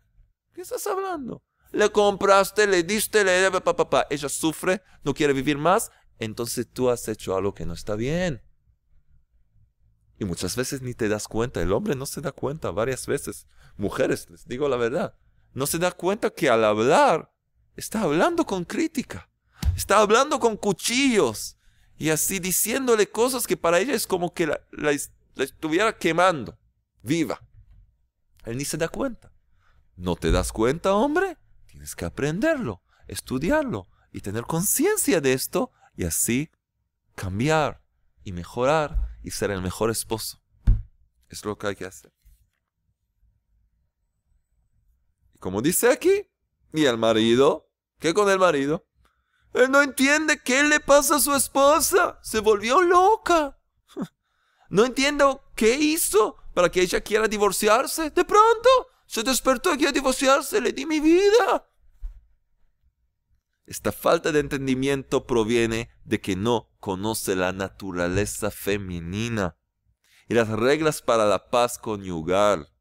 ¿Qué 0.55 0.63
estás 0.63 0.87
hablando? 0.87 1.43
le 1.73 1.91
compraste, 1.91 2.67
le 2.67 2.83
diste, 2.83 3.23
le 3.23 3.51
papá, 3.51 3.77
papá. 3.77 4.07
Ella 4.09 4.29
sufre, 4.29 4.83
no 5.05 5.13
quiere 5.13 5.33
vivir 5.33 5.59
más, 5.59 5.91
entonces 6.19 6.67
tú 6.73 6.89
has 6.89 7.07
hecho 7.09 7.37
algo 7.37 7.55
que 7.55 7.67
no 7.67 7.75
está 7.75 7.97
bien. 7.97 8.43
Y 10.19 10.25
muchas 10.25 10.57
veces 10.57 10.83
ni 10.83 10.95
te 10.95 11.09
das 11.09 11.29
cuenta, 11.29 11.61
el 11.61 11.73
hombre 11.73 11.95
no 11.95 12.07
se 12.07 12.21
da 12.21 12.33
cuenta 12.33 12.71
varias 12.71 13.07
veces. 13.07 13.47
Mujeres, 13.77 14.29
les 14.31 14.47
digo 14.47 14.69
la 14.69 14.77
verdad, 14.77 15.15
no 15.53 15.67
se 15.67 15.79
da 15.79 15.93
cuenta 15.93 16.31
que 16.31 16.49
al 16.49 16.65
hablar 16.65 17.33
está 17.77 18.03
hablando 18.03 18.47
con 18.47 18.65
crítica, 18.65 19.29
está 19.77 19.99
hablando 19.99 20.41
con 20.41 20.57
cuchillos 20.57 21.57
y 21.99 22.11
así 22.11 22.39
diciéndole 22.39 23.09
cosas 23.09 23.47
que 23.47 23.57
para 23.57 23.79
ella 23.79 23.95
es 23.95 24.07
como 24.07 24.33
que 24.33 24.47
la, 24.47 24.61
estuviera 25.37 25.97
quemando, 25.97 26.59
viva. 27.03 27.43
Él 28.45 28.59
ni 28.59 28.65
se 28.65 28.77
da 28.77 28.89
cuenta. 28.89 29.33
¿No 29.97 30.15
te 30.17 30.31
das 30.31 30.53
cuenta, 30.53 30.95
hombre? 30.95 31.39
Tienes 31.67 31.95
que 31.97 32.05
aprenderlo, 32.05 32.83
estudiarlo 33.07 33.89
y 34.13 34.21
tener 34.21 34.45
conciencia 34.45 35.21
de 35.21 35.33
esto 35.33 35.73
y 35.97 36.05
así 36.05 36.51
cambiar 37.15 37.83
y 38.25 38.33
mejorar 38.33 39.16
y 39.27 39.33
ser 39.33 39.51
el 39.51 39.61
mejor 39.61 39.91
esposo. 39.91 40.41
Es 41.29 41.45
lo 41.45 41.59
que 41.59 41.67
hay 41.67 41.75
que 41.75 41.85
hacer. 41.85 42.13
Y 45.35 45.39
como 45.39 45.61
dice 45.61 45.91
aquí, 45.91 46.31
y 46.73 46.85
el 46.85 46.97
marido, 46.97 47.69
¿qué 47.99 48.15
con 48.15 48.31
el 48.31 48.39
marido? 48.39 48.87
Él 49.53 49.73
no 49.73 49.83
entiende 49.83 50.41
qué 50.45 50.63
le 50.63 50.79
pasa 50.79 51.17
a 51.17 51.21
su 51.21 51.35
esposa. 51.35 52.21
Se 52.23 52.39
volvió 52.39 52.81
loca. 52.81 53.59
No 54.69 54.85
entiendo 54.85 55.51
qué 55.55 55.75
hizo 55.75 56.37
para 56.55 56.69
que 56.71 56.83
ella 56.83 57.01
quiera 57.01 57.27
divorciarse. 57.27 58.11
De 58.11 58.25
pronto, 58.25 58.69
Se 59.07 59.23
despertó 59.23 59.73
y 59.75 59.79
quiere 59.79 59.93
divorciarse, 59.93 60.61
le 60.61 60.73
di 60.73 60.87
mi 60.87 61.01
vida. 61.01 61.69
Esta 63.67 63.91
falta 63.91 64.31
de 64.31 64.39
entendimiento 64.39 65.27
proviene 65.27 65.91
de 66.05 66.21
que 66.21 66.37
no 66.37 66.71
conoce 66.79 67.35
la 67.35 67.53
naturaleza 67.53 68.53
femenina 68.53 69.57
y 70.29 70.35
las 70.35 70.49
reglas 70.49 71.03
para 71.03 71.27
la 71.27 71.51
paz 71.51 71.77
conyugal. 71.77 72.73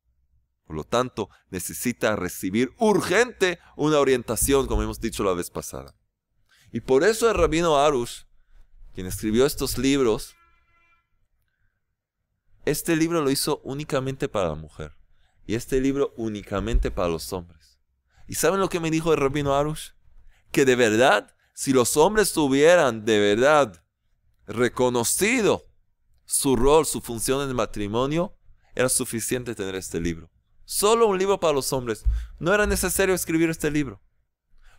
Por 0.65 0.75
lo 0.75 0.83
tanto, 0.83 1.29
necesita 1.49 2.15
recibir 2.15 2.71
urgente 2.77 3.59
una 3.75 3.99
orientación, 3.99 4.67
como 4.67 4.83
hemos 4.83 4.99
dicho 4.99 5.23
la 5.23 5.33
vez 5.33 5.49
pasada. 5.49 5.95
Y 6.71 6.81
por 6.81 7.03
eso 7.03 7.29
el 7.29 7.37
rabino 7.37 7.77
Arush, 7.77 8.23
quien 8.93 9.07
escribió 9.07 9.45
estos 9.45 9.79
libros, 9.79 10.35
este 12.65 12.95
libro 12.95 13.21
lo 13.21 13.31
hizo 13.31 13.59
únicamente 13.63 14.27
para 14.27 14.49
la 14.49 14.55
mujer 14.55 14.95
y 15.47 15.55
este 15.55 15.79
libro 15.79 16.13
únicamente 16.17 16.91
para 16.91 17.09
los 17.09 17.31
hombres. 17.33 17.79
¿Y 18.27 18.35
saben 18.35 18.59
lo 18.59 18.69
que 18.69 18.79
me 18.79 18.91
dijo 18.91 19.13
el 19.13 19.19
rabino 19.19 19.55
Arush? 19.55 19.94
Que 20.55 20.63
de 20.63 20.77
verdad, 20.77 21.35
si 21.53 21.73
los 21.73 21.97
hombres 21.97 22.31
tuvieran 22.31 23.03
de 23.03 23.19
verdad 23.19 23.83
reconocido 24.47 25.65
su 26.23 26.55
rol, 26.55 26.85
su 26.85 27.01
función 27.01 27.41
en 27.41 27.49
el 27.49 27.55
matrimonio, 27.55 28.37
era 28.73 28.87
suficiente 28.87 29.53
tener 29.53 29.75
este 29.75 29.99
libro. 29.99 30.31
Solo 30.63 31.07
un 31.07 31.17
libro 31.17 31.41
para 31.41 31.51
los 31.51 31.73
hombres. 31.73 32.05
No 32.39 32.53
era 32.53 32.65
necesario 32.65 33.13
escribir 33.13 33.49
este 33.49 33.69
libro. 33.69 34.01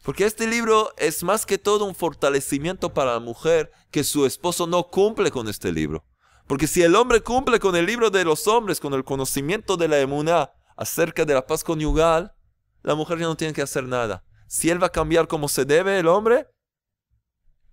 Porque 0.02 0.24
este 0.24 0.46
libro 0.46 0.94
es 0.96 1.22
más 1.22 1.44
que 1.44 1.58
todo 1.58 1.84
un 1.84 1.94
fortalecimiento 1.94 2.94
para 2.94 3.12
la 3.12 3.20
mujer 3.20 3.70
que 3.90 4.02
su 4.02 4.24
esposo 4.24 4.66
no 4.66 4.84
cumple 4.84 5.30
con 5.30 5.46
este 5.46 5.72
libro. 5.72 6.06
Porque 6.46 6.68
si 6.68 6.80
el 6.80 6.96
hombre 6.96 7.20
cumple 7.20 7.60
con 7.60 7.76
el 7.76 7.84
libro 7.84 8.08
de 8.08 8.24
los 8.24 8.48
hombres, 8.48 8.80
con 8.80 8.94
el 8.94 9.04
conocimiento 9.04 9.76
de 9.76 9.88
la 9.88 9.98
emuná 9.98 10.52
acerca 10.74 11.26
de 11.26 11.34
la 11.34 11.46
paz 11.46 11.62
conyugal, 11.62 12.34
la 12.82 12.94
mujer 12.94 13.18
ya 13.18 13.26
no 13.26 13.36
tiene 13.36 13.52
que 13.52 13.60
hacer 13.60 13.84
nada. 13.84 14.25
Si 14.46 14.70
él 14.70 14.82
va 14.82 14.88
a 14.88 14.92
cambiar 14.92 15.28
como 15.28 15.48
se 15.48 15.64
debe 15.64 15.98
el 15.98 16.08
hombre, 16.08 16.48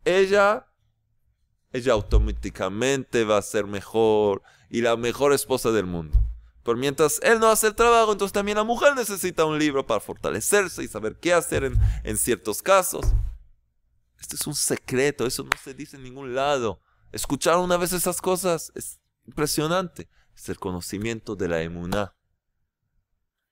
ella, 0.05 0.67
ella 1.71 1.93
automáticamente 1.93 3.23
va 3.23 3.37
a 3.37 3.41
ser 3.41 3.65
mejor 3.65 4.41
y 4.69 4.81
la 4.81 4.97
mejor 4.97 5.33
esposa 5.33 5.71
del 5.71 5.85
mundo. 5.85 6.19
Pero 6.63 6.77
mientras 6.77 7.19
él 7.23 7.39
no 7.39 7.49
hace 7.49 7.67
el 7.67 7.75
trabajo, 7.75 8.13
entonces 8.13 8.33
también 8.33 8.57
la 8.57 8.63
mujer 8.63 8.95
necesita 8.95 9.45
un 9.45 9.59
libro 9.59 9.85
para 9.85 9.99
fortalecerse 9.99 10.83
y 10.83 10.87
saber 10.87 11.17
qué 11.19 11.33
hacer 11.33 11.65
en, 11.65 11.77
en 12.03 12.17
ciertos 12.17 12.61
casos. 12.61 13.05
Este 14.19 14.35
es 14.35 14.47
un 14.47 14.55
secreto, 14.55 15.25
eso 15.25 15.43
no 15.43 15.51
se 15.61 15.73
dice 15.73 15.97
en 15.97 16.03
ningún 16.03 16.33
lado. 16.33 16.81
Escuchar 17.11 17.57
una 17.57 17.77
vez 17.77 17.91
esas 17.91 18.21
cosas 18.21 18.71
es 18.75 18.99
impresionante. 19.25 20.09
Es 20.35 20.49
el 20.49 20.57
conocimiento 20.57 21.35
de 21.35 21.47
la 21.47 21.61
emuná, 21.61 22.15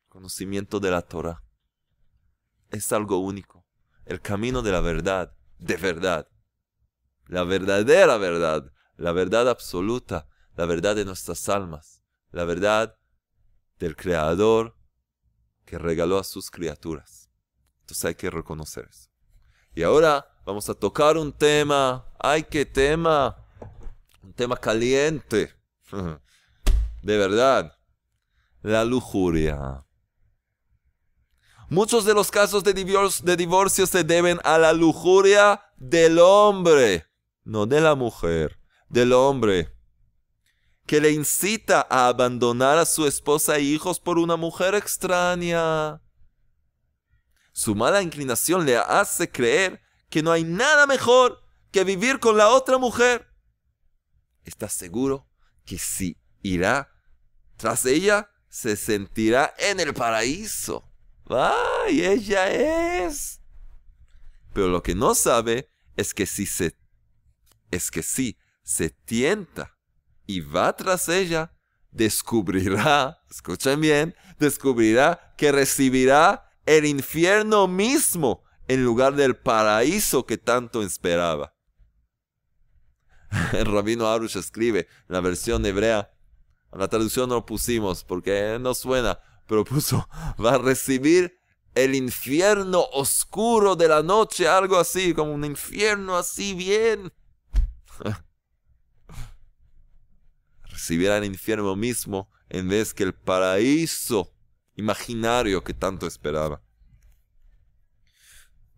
conocimiento 0.09 0.79
de 0.79 0.91
la 0.91 1.01
Torah. 1.01 1.43
Es 2.71 2.91
algo 2.91 3.19
único. 3.19 3.65
El 4.05 4.21
camino 4.21 4.61
de 4.61 4.71
la 4.71 4.81
verdad, 4.81 5.33
de 5.59 5.75
verdad. 5.77 6.27
La 7.27 7.43
verdadera 7.43 8.17
verdad, 8.17 8.71
la 8.97 9.11
verdad 9.11 9.49
absoluta, 9.49 10.27
la 10.55 10.65
verdad 10.65 10.95
de 10.95 11.05
nuestras 11.05 11.47
almas, 11.49 12.03
la 12.31 12.43
verdad 12.45 12.97
del 13.79 13.95
Creador 13.95 14.75
que 15.65 15.77
regaló 15.77 16.17
a 16.17 16.23
sus 16.23 16.51
criaturas. 16.51 17.29
Entonces 17.81 18.05
hay 18.05 18.15
que 18.15 18.29
reconocer 18.29 18.87
eso. 18.89 19.09
Y 19.73 19.83
ahora 19.83 20.27
vamos 20.45 20.69
a 20.69 20.73
tocar 20.73 21.17
un 21.17 21.31
tema. 21.31 22.05
¡Ay, 22.19 22.43
qué 22.43 22.65
tema! 22.65 23.37
Un 24.21 24.33
tema 24.33 24.57
caliente. 24.57 25.53
De 27.01 27.17
verdad. 27.17 27.77
La 28.61 28.83
lujuria. 28.83 29.85
Muchos 31.71 32.03
de 32.03 32.13
los 32.13 32.31
casos 32.31 32.65
de 32.65 32.73
divorcio, 32.73 33.87
se 33.87 34.03
deben 34.03 34.41
a 34.43 34.57
la 34.57 34.73
lujuria 34.73 35.63
del 35.77 36.19
hombre, 36.19 37.07
no 37.45 37.65
de 37.65 37.79
la 37.79 37.95
mujer, 37.95 38.59
del 38.89 39.13
hombre 39.13 39.73
que 40.85 40.99
le 40.99 41.11
incita 41.11 41.87
a 41.89 42.07
abandonar 42.07 42.77
a 42.77 42.85
su 42.85 43.07
esposa 43.07 43.55
e 43.55 43.61
hijos 43.61 44.01
por 44.01 44.19
una 44.19 44.35
mujer 44.35 44.75
extraña. 44.75 46.01
Su 47.53 47.73
mala 47.73 48.01
inclinación 48.01 48.65
le 48.65 48.75
hace 48.75 49.31
creer 49.31 49.81
que 50.09 50.21
no 50.21 50.33
hay 50.33 50.43
nada 50.43 50.85
mejor 50.87 51.41
que 51.71 51.85
vivir 51.85 52.19
con 52.19 52.35
la 52.35 52.49
otra 52.49 52.79
mujer. 52.79 53.33
Está 54.43 54.67
seguro 54.67 55.25
que 55.63 55.77
si 55.77 56.17
irá 56.41 56.91
tras 57.55 57.85
ella, 57.85 58.29
se 58.49 58.75
sentirá 58.75 59.53
en 59.57 59.79
el 59.79 59.93
paraíso. 59.93 60.90
¡Ay, 61.33 62.03
ella 62.05 62.49
es! 63.05 63.41
Pero 64.53 64.67
lo 64.67 64.83
que 64.83 64.95
no 64.95 65.15
sabe 65.15 65.69
es 65.95 66.13
que 66.13 66.25
si 66.25 66.45
se 66.45 66.75
es 67.69 67.89
que 67.89 68.03
si 68.03 68.37
se 68.63 68.89
tienta 68.89 69.77
y 70.25 70.41
va 70.41 70.75
tras 70.75 71.07
ella, 71.09 71.53
descubrirá, 71.91 73.23
escuchen 73.29 73.79
bien, 73.79 74.15
descubrirá 74.39 75.33
que 75.37 75.51
recibirá 75.51 76.51
el 76.65 76.85
infierno 76.85 77.67
mismo 77.67 78.43
en 78.67 78.83
lugar 78.83 79.15
del 79.15 79.35
paraíso 79.35 80.25
que 80.25 80.37
tanto 80.37 80.83
esperaba. 80.83 81.55
El 83.53 83.65
rabino 83.71 84.07
Arush 84.07 84.37
escribe 84.37 84.87
en 85.07 85.13
la 85.13 85.21
versión 85.21 85.65
hebrea, 85.65 86.13
la 86.73 86.87
traducción 86.87 87.29
no 87.29 87.35
lo 87.35 87.45
pusimos 87.45 88.03
porque 88.03 88.57
no 88.59 88.73
suena, 88.73 89.19
pero 89.51 89.65
puso, 89.65 90.07
va 90.43 90.53
a 90.53 90.57
recibir 90.59 91.37
el 91.75 91.93
infierno 91.93 92.85
oscuro 92.93 93.75
de 93.75 93.89
la 93.89 94.01
noche, 94.01 94.47
algo 94.47 94.79
así, 94.79 95.13
como 95.13 95.33
un 95.33 95.43
infierno 95.43 96.15
así 96.15 96.53
bien 96.53 97.11
recibiera 100.63 101.17
el 101.17 101.25
infierno 101.25 101.75
mismo 101.75 102.29
en 102.47 102.69
vez 102.69 102.93
que 102.93 103.03
el 103.03 103.13
paraíso 103.13 104.33
imaginario 104.77 105.61
que 105.65 105.73
tanto 105.73 106.07
esperaba. 106.07 106.61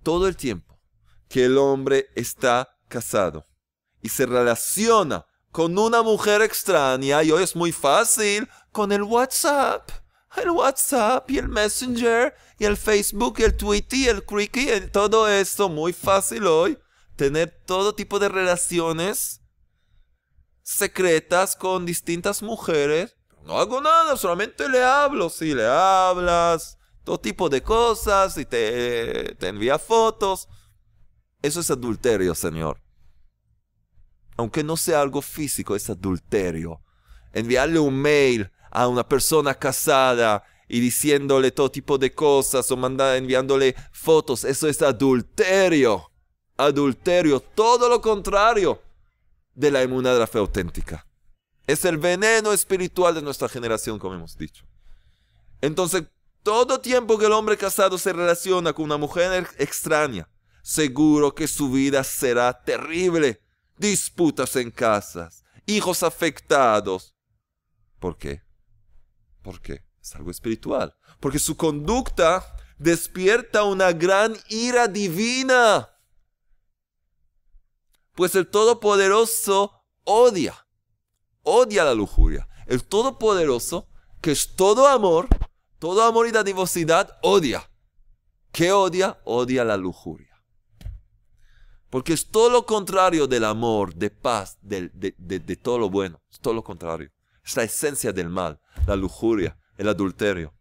Todo 0.02 0.28
el 0.28 0.36
tiempo 0.36 0.80
que 1.30 1.46
el 1.46 1.60
hombre 1.60 2.08
está 2.16 2.80
casado 2.88 3.46
y 4.02 4.10
se 4.10 4.26
relaciona 4.26 5.24
con 5.52 5.78
una 5.78 6.02
mujer 6.02 6.42
extraña, 6.42 7.22
y 7.22 7.32
hoy 7.32 7.44
es 7.44 7.56
muy 7.56 7.72
fácil, 7.72 8.50
con 8.72 8.92
el 8.92 9.04
WhatsApp. 9.04 10.03
El 10.38 10.50
WhatsApp 10.50 11.30
y 11.30 11.38
el 11.38 11.48
Messenger 11.48 12.36
y 12.58 12.66
el 12.66 12.78
Facebook 12.78 13.36
y 13.40 13.44
el 13.44 13.56
Twitter 13.56 14.00
y 14.00 14.08
el 14.08 14.26
Creaky 14.26 14.72
y 14.72 14.88
todo 14.88 15.30
esto, 15.30 15.70
muy 15.70 15.94
fácil 15.94 16.48
hoy. 16.48 16.78
Tener 17.16 17.62
todo 17.66 17.94
tipo 17.94 18.18
de 18.20 18.30
relaciones 18.30 19.42
secretas 20.64 21.56
con 21.56 21.86
distintas 21.86 22.42
mujeres. 22.42 23.16
No 23.44 23.60
hago 23.60 23.82
nada, 23.82 24.18
solamente 24.18 24.68
le 24.70 24.84
hablo. 24.84 25.30
Si 25.30 25.54
le 25.54 25.68
hablas, 25.68 26.78
todo 27.04 27.20
tipo 27.20 27.50
de 27.50 27.62
cosas 27.62 28.38
y 28.38 28.46
te, 28.46 29.36
te 29.36 29.48
envía 29.50 29.78
fotos. 29.78 30.48
Eso 31.42 31.60
es 31.60 31.70
adulterio, 31.70 32.34
Señor. 32.34 32.82
Aunque 34.38 34.64
no 34.64 34.78
sea 34.78 35.02
algo 35.02 35.22
físico, 35.22 35.76
es 35.76 35.90
adulterio. 35.90 36.82
Enviarle 37.34 37.80
un 37.80 38.02
mail 38.02 38.52
a 38.74 38.88
una 38.88 39.08
persona 39.08 39.54
casada 39.54 40.44
y 40.68 40.80
diciéndole 40.80 41.52
todo 41.52 41.70
tipo 41.70 42.00
de 42.00 42.12
cosas 42.12 42.70
o 42.72 42.76
mandar, 42.76 43.16
enviándole 43.16 43.76
fotos, 43.92 44.44
eso 44.44 44.68
es 44.68 44.82
adulterio. 44.82 46.10
Adulterio, 46.58 47.40
todo 47.40 47.88
lo 47.88 48.02
contrario 48.02 48.82
de 49.54 49.72
la 49.72 49.84
inmunidad 49.84 50.14
de 50.14 50.20
la 50.20 50.28
fe 50.28 50.40
auténtica. 50.40 51.06
Es 51.68 51.86
el 51.86 51.98
veneno 51.98 52.52
espiritual 52.52 53.14
de 53.14 53.22
nuestra 53.22 53.48
generación, 53.48 54.00
como 54.00 54.16
hemos 54.16 54.38
dicho. 54.38 54.66
Entonces, 55.62 56.04
todo 56.42 56.80
tiempo 56.80 57.18
que 57.18 57.28
el 57.28 57.32
hombre 57.32 57.58
casado 57.58 57.98
se 57.98 58.12
relaciona 58.12 58.74
con 58.74 58.86
una 58.86 58.98
mujer 58.98 59.48
extraña, 59.58 60.28
seguro 60.64 61.34
que 61.34 61.48
su 61.48 61.72
vida 61.72 62.04
será 62.04 62.64
terrible. 62.64 63.42
Disputas 63.78 64.56
en 64.56 64.72
casas, 64.72 65.44
hijos 65.66 66.04
afectados. 66.04 67.16
¿Por 68.00 68.18
qué? 68.18 68.43
¿Por 69.44 69.62
qué? 69.62 69.86
Es 70.02 70.16
algo 70.16 70.32
espiritual. 70.32 70.96
Porque 71.20 71.38
su 71.38 71.56
conducta 71.56 72.56
despierta 72.80 73.64
una 73.64 73.92
gran 73.92 74.36
ira 74.50 74.88
divina 74.88 75.90
pues 78.16 78.36
el 78.36 78.48
Todopoderoso 78.48 79.72
odia, 80.04 80.68
odia 81.42 81.84
la 81.84 81.94
lujuria. 81.94 82.48
El 82.68 82.84
Todopoderoso, 82.84 83.88
que 84.22 84.32
es 84.32 84.56
todo 84.56 84.88
amor, 84.88 85.28
todo 85.80 86.04
amor 86.04 86.28
y 86.28 86.32
dadivosidad, 86.32 87.18
odia. 87.22 87.70
¿Qué 88.52 88.72
odia? 88.72 89.20
Odia 89.26 89.66
la 89.66 89.78
lujuria. 89.78 90.30
Porque 91.90 92.14
es 92.14 92.30
todo 92.30 92.50
lo 92.50 92.66
contrario 92.66 93.28
del 93.28 93.44
amor, 93.44 93.94
de 93.96 94.10
paz, 94.10 94.58
de, 94.62 94.90
de, 94.94 95.56
todo 95.58 95.78
lo 95.80 95.90
bueno. 95.90 96.22
Es 96.32 96.40
todo 96.40 96.54
lo 96.54 96.64
contrario. 96.64 97.12
Es 97.44 97.58
la 97.58 97.64
esencia 97.64 98.14
del 98.14 98.30
mal, 98.30 98.60
la 98.86 98.96
lujuria, 98.96 99.58
el 99.78 99.90
adulterio. 99.90 100.54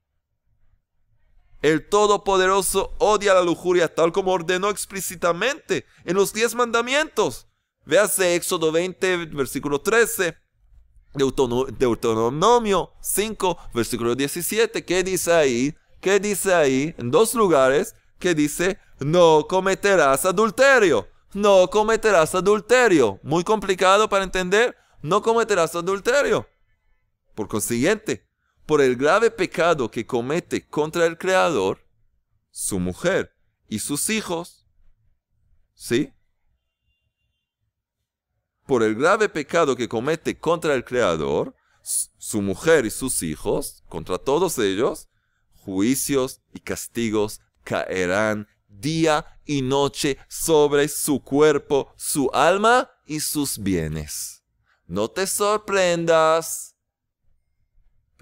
El 1.62 1.88
Todopoderoso 1.88 2.92
odia 2.98 3.34
la 3.34 3.42
lujuria 3.42 3.94
tal 3.94 4.10
como 4.12 4.32
ordenó 4.32 4.68
explícitamente 4.68 5.86
en 6.04 6.16
los 6.16 6.32
diez 6.32 6.54
mandamientos. 6.54 7.46
Véase 7.86 8.34
Éxodo 8.34 8.72
20, 8.72 9.26
versículo 9.26 9.80
13. 9.80 10.36
Deuteronomio 11.14 12.90
5, 13.00 13.58
versículo 13.74 14.14
17. 14.14 14.84
¿Qué 14.84 15.04
dice 15.04 15.32
ahí? 15.32 15.74
¿Qué 16.00 16.18
dice 16.18 16.52
ahí? 16.52 16.94
En 16.98 17.10
dos 17.10 17.34
lugares 17.34 17.94
que 18.18 18.34
dice, 18.34 18.78
no 18.98 19.46
cometerás 19.48 20.24
adulterio. 20.24 21.06
No 21.34 21.68
cometerás 21.68 22.34
adulterio. 22.34 23.20
Muy 23.22 23.44
complicado 23.44 24.08
para 24.08 24.24
entender. 24.24 24.76
No 25.00 25.22
cometerás 25.22 25.74
adulterio. 25.74 26.46
Por 27.34 27.48
consiguiente, 27.48 28.26
por 28.66 28.80
el 28.80 28.96
grave 28.96 29.30
pecado 29.30 29.90
que 29.90 30.06
comete 30.06 30.66
contra 30.66 31.06
el 31.06 31.18
Creador, 31.18 31.86
su 32.50 32.78
mujer 32.78 33.34
y 33.68 33.78
sus 33.78 34.10
hijos, 34.10 34.66
¿sí? 35.74 36.12
Por 38.66 38.82
el 38.82 38.94
grave 38.94 39.28
pecado 39.28 39.74
que 39.76 39.88
comete 39.88 40.38
contra 40.38 40.74
el 40.74 40.84
Creador, 40.84 41.54
su 41.82 42.42
mujer 42.42 42.86
y 42.86 42.90
sus 42.90 43.22
hijos, 43.22 43.82
contra 43.88 44.18
todos 44.18 44.58
ellos, 44.58 45.08
juicios 45.64 46.40
y 46.52 46.60
castigos 46.60 47.40
caerán 47.64 48.48
día 48.68 49.40
y 49.44 49.62
noche 49.62 50.18
sobre 50.28 50.88
su 50.88 51.22
cuerpo, 51.22 51.92
su 51.96 52.30
alma 52.32 52.90
y 53.06 53.20
sus 53.20 53.58
bienes. 53.58 54.42
No 54.86 55.08
te 55.08 55.26
sorprendas 55.26 56.71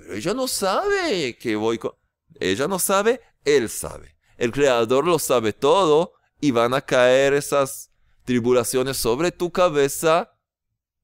pero 0.00 0.14
ella 0.14 0.32
no 0.32 0.48
sabe 0.48 1.36
que 1.36 1.56
voy 1.56 1.76
con... 1.76 1.92
Ella 2.38 2.66
no 2.66 2.78
sabe, 2.78 3.20
él 3.44 3.68
sabe. 3.68 4.16
El 4.38 4.50
Creador 4.50 5.06
lo 5.06 5.18
sabe 5.18 5.52
todo 5.52 6.14
y 6.40 6.52
van 6.52 6.72
a 6.72 6.80
caer 6.80 7.34
esas 7.34 7.90
tribulaciones 8.24 8.96
sobre 8.96 9.30
tu 9.30 9.52
cabeza, 9.52 10.32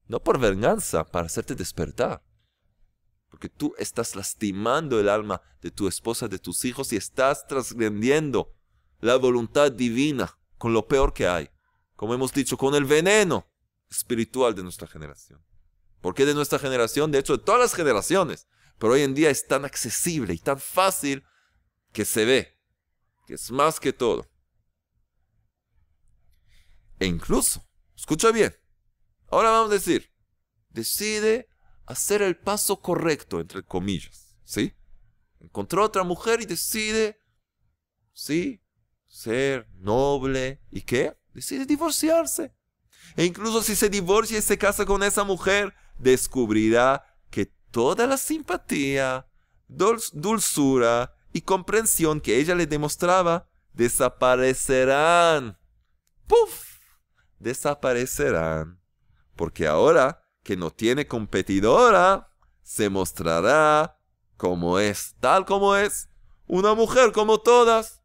no 0.07 0.19
por 0.19 0.39
venganza, 0.39 1.05
para 1.05 1.27
hacerte 1.27 1.53
despertar. 1.53 2.23
Porque 3.29 3.49
tú 3.49 3.75
estás 3.77 4.15
lastimando 4.15 4.99
el 4.99 5.09
alma 5.09 5.43
de 5.61 5.69
tu 5.69 5.87
esposa, 5.87 6.27
de 6.27 6.39
tus 6.39 6.65
hijos 6.65 6.91
y 6.91 6.95
estás 6.95 7.45
transgrediendo 7.45 8.55
la 8.99 9.17
voluntad 9.17 9.71
divina 9.71 10.39
con 10.57 10.73
lo 10.73 10.87
peor 10.87 11.13
que 11.13 11.27
hay. 11.27 11.51
Como 11.95 12.15
hemos 12.15 12.33
dicho, 12.33 12.57
con 12.57 12.73
el 12.73 12.85
veneno 12.85 13.47
espiritual 13.91 14.55
de 14.55 14.63
nuestra 14.63 14.87
generación. 14.87 15.39
¿Por 16.01 16.15
qué 16.15 16.25
de 16.25 16.33
nuestra 16.33 16.57
generación? 16.57 17.11
De 17.11 17.19
hecho, 17.19 17.37
de 17.37 17.43
todas 17.43 17.61
las 17.61 17.75
generaciones. 17.75 18.47
Pero 18.77 18.93
hoy 18.93 19.01
en 19.01 19.13
día 19.13 19.29
es 19.29 19.47
tan 19.47 19.65
accesible 19.65 20.33
y 20.33 20.39
tan 20.39 20.59
fácil 20.59 21.23
que 21.91 22.05
se 22.05 22.25
ve, 22.25 22.59
que 23.25 23.33
es 23.35 23.51
más 23.51 23.79
que 23.79 23.93
todo. 23.93 24.29
E 26.99 27.05
incluso, 27.05 27.63
escucha 27.95 28.31
bien, 28.31 28.55
ahora 29.29 29.51
vamos 29.51 29.71
a 29.71 29.75
decir, 29.75 30.11
decide 30.69 31.47
hacer 31.85 32.21
el 32.21 32.37
paso 32.37 32.81
correcto, 32.81 33.39
entre 33.39 33.63
comillas, 33.63 34.35
¿sí? 34.43 34.73
Encontró 35.39 35.83
otra 35.83 36.03
mujer 36.03 36.41
y 36.41 36.45
decide, 36.45 37.19
¿sí? 38.13 38.63
Ser 39.07 39.67
noble 39.75 40.61
y 40.71 40.81
qué? 40.81 41.17
Decide 41.33 41.65
divorciarse. 41.65 42.53
E 43.15 43.25
incluso 43.25 43.63
si 43.63 43.75
se 43.75 43.89
divorcia 43.89 44.39
y 44.39 44.41
se 44.41 44.57
casa 44.57 44.85
con 44.85 45.01
esa 45.03 45.23
mujer, 45.23 45.73
descubrirá 45.97 47.03
toda 47.71 48.07
la 48.07 48.17
simpatía, 48.17 49.27
dulzura 49.67 51.13
y 51.33 51.41
comprensión 51.41 52.21
que 52.21 52.37
ella 52.37 52.55
le 52.55 52.65
demostraba 52.65 53.47
desaparecerán. 53.77 55.57
¡Puf! 56.27 56.79
Desaparecerán. 57.39 58.81
Porque 59.35 59.67
ahora 59.67 60.23
que 60.43 60.57
no 60.57 60.71
tiene 60.71 61.07
competidora, 61.07 62.33
se 62.63 62.89
mostrará 62.89 63.99
como 64.35 64.79
es, 64.79 65.15
tal 65.19 65.45
como 65.45 65.75
es, 65.75 66.09
una 66.47 66.73
mujer 66.73 67.11
como 67.11 67.39
todas. 67.39 68.01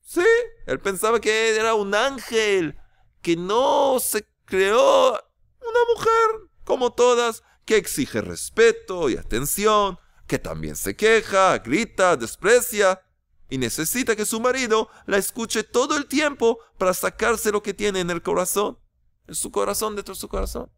Sí, 0.00 0.24
él 0.66 0.80
pensaba 0.80 1.20
que 1.20 1.54
era 1.54 1.74
un 1.74 1.94
ángel, 1.94 2.78
que 3.20 3.36
no 3.36 3.98
se 4.00 4.26
creó 4.46 5.10
una 5.10 5.80
mujer 5.94 6.50
como 6.64 6.92
todas, 6.92 7.42
que 7.68 7.76
exige 7.76 8.22
respeto 8.22 9.10
y 9.10 9.18
atención, 9.18 9.98
que 10.26 10.38
también 10.38 10.74
se 10.74 10.96
queja, 10.96 11.58
grita, 11.58 12.16
desprecia 12.16 13.02
y 13.50 13.58
necesita 13.58 14.16
que 14.16 14.24
su 14.24 14.40
marido 14.40 14.88
la 15.04 15.18
escuche 15.18 15.64
todo 15.64 15.94
el 15.98 16.06
tiempo 16.06 16.60
para 16.78 16.94
sacarse 16.94 17.52
lo 17.52 17.62
que 17.62 17.74
tiene 17.74 18.00
en 18.00 18.08
el 18.08 18.22
corazón, 18.22 18.78
en 19.26 19.34
su 19.34 19.50
corazón, 19.50 19.96
dentro 19.96 20.14
de 20.14 20.20
su 20.20 20.28
corazón. 20.28 20.72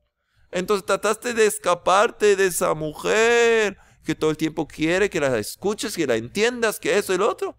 Entonces 0.50 0.84
trataste 0.84 1.32
de 1.32 1.46
escaparte 1.46 2.34
de 2.34 2.46
esa 2.46 2.74
mujer 2.74 3.78
que 4.04 4.16
todo 4.16 4.32
el 4.32 4.36
tiempo 4.36 4.66
quiere 4.66 5.08
que 5.08 5.20
la 5.20 5.38
escuches, 5.38 5.94
que 5.94 6.08
la 6.08 6.16
entiendas, 6.16 6.80
que 6.80 6.98
eso 6.98 7.14
y 7.14 7.18
lo 7.18 7.30
otro. 7.30 7.56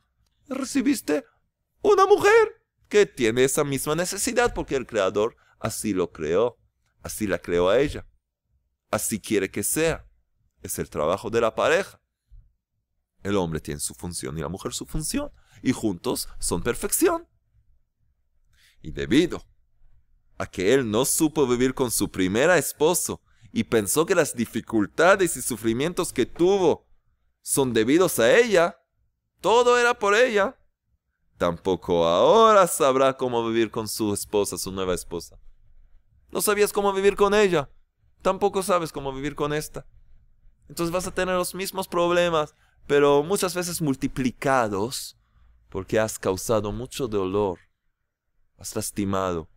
Recibiste 0.50 1.24
una 1.82 2.06
mujer 2.06 2.66
que 2.90 3.06
tiene 3.06 3.46
esa 3.46 3.64
misma 3.64 3.96
necesidad 3.96 4.54
porque 4.54 4.76
el 4.76 4.86
Creador 4.86 5.38
así 5.58 5.94
lo 5.94 6.12
creó, 6.12 6.58
así 7.02 7.28
la 7.28 7.40
creó 7.40 7.70
a 7.70 7.80
ella. 7.80 8.06
Así 8.92 9.22
quiere 9.22 9.50
que 9.50 9.64
sea. 9.64 10.06
Es 10.62 10.78
el 10.78 10.90
trabajo 10.90 11.30
de 11.30 11.42
la 11.42 11.56
pareja. 11.56 12.00
El 13.24 13.38
hombre 13.38 13.62
tiene 13.62 13.80
su 13.80 13.94
función 13.94 14.38
y 14.38 14.42
la 14.42 14.50
mujer 14.50 14.74
su 14.74 14.86
función. 14.86 15.32
Y 15.64 15.72
juntos 15.72 16.28
son 16.40 16.62
perfección. 16.62 17.28
Y 18.82 18.92
debido 18.92 19.44
a 20.38 20.46
que 20.46 20.74
él 20.74 20.90
no 20.90 21.06
supo 21.06 21.48
vivir 21.48 21.74
con 21.74 21.90
su 21.90 22.12
primera 22.12 22.58
esposo 22.58 23.22
y 23.54 23.64
pensó 23.64 24.06
que 24.06 24.16
las 24.16 24.36
dificultades 24.36 25.38
y 25.38 25.42
sufrimientos 25.42 26.12
que 26.12 26.26
tuvo 26.26 26.88
son 27.42 27.74
debidos 27.74 28.20
a 28.20 28.36
ella, 28.38 28.80
todo 29.40 29.78
era 29.78 29.98
por 29.98 30.16
ella, 30.16 30.58
tampoco 31.38 32.08
ahora 32.08 32.66
sabrá 32.68 33.18
cómo 33.18 33.46
vivir 33.48 33.70
con 33.70 33.88
su 33.88 34.14
esposa, 34.14 34.58
su 34.58 34.72
nueva 34.72 34.96
esposa. 34.96 35.40
No 36.32 36.42
sabías 36.42 36.72
cómo 36.72 36.94
vivir 36.94 37.16
con 37.16 37.34
ella 37.34 37.70
tampoco 38.22 38.64
sabes 38.64 38.92
cómo 38.92 39.14
vivir 39.14 39.36
con 39.36 39.54
esta. 39.54 39.86
Entonces 40.70 40.92
vas 40.92 41.08
a 41.08 41.14
tener 41.14 41.36
los 41.36 41.54
mismos 41.54 41.88
problemas, 41.88 42.56
pero 42.88 43.24
muchas 43.24 43.54
veces 43.54 43.82
multiplicados, 43.82 45.18
porque 45.70 46.00
has 46.00 46.18
causado 46.18 46.72
mucho 46.72 47.08
dolor, 47.08 47.60
has 48.58 48.76
lastimado 48.76 49.50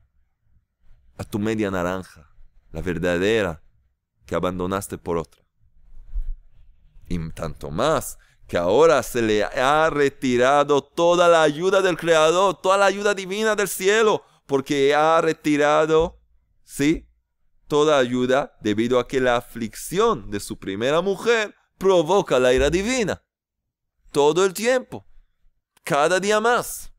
a 1.16 1.24
tu 1.24 1.38
media 1.38 1.70
naranja, 1.70 2.28
la 2.72 2.82
verdadera, 2.82 3.62
que 4.26 4.34
abandonaste 4.34 4.98
por 4.98 5.18
otra. 5.18 5.42
Y 7.08 7.30
tanto 7.30 7.70
más 7.70 8.18
que 8.46 8.58
ahora 8.58 9.02
se 9.02 9.22
le 9.22 9.44
ha 9.44 9.88
retirado 9.90 10.82
toda 10.82 11.28
la 11.28 11.42
ayuda 11.42 11.80
del 11.80 11.96
Creador, 11.96 12.60
toda 12.60 12.76
la 12.76 12.86
ayuda 12.86 13.14
divina 13.14 13.54
del 13.54 13.68
cielo, 13.68 14.22
porque 14.46 14.94
ha 14.94 15.20
retirado, 15.20 16.18
¿sí? 16.62 17.08
Toda 17.66 17.98
ayuda 17.98 18.56
debido 18.60 18.98
a 18.98 19.08
que 19.08 19.20
la 19.20 19.36
aflicción 19.36 20.30
de 20.30 20.40
su 20.40 20.58
primera 20.58 21.00
mujer 21.00 21.54
provoca 21.78 22.38
la 22.38 22.52
ira 22.52 22.70
divina. 22.70 23.22
Todo 24.10 24.44
el 24.44 24.54
tiempo. 24.54 25.06
Cada 25.82 26.20
día 26.20 26.40
más. 26.40 26.92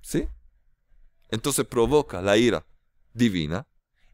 ¿Sí? 0.00 0.28
Entonces 1.30 1.66
provoca 1.66 2.20
la 2.20 2.36
ira 2.36 2.66
divina 3.12 3.66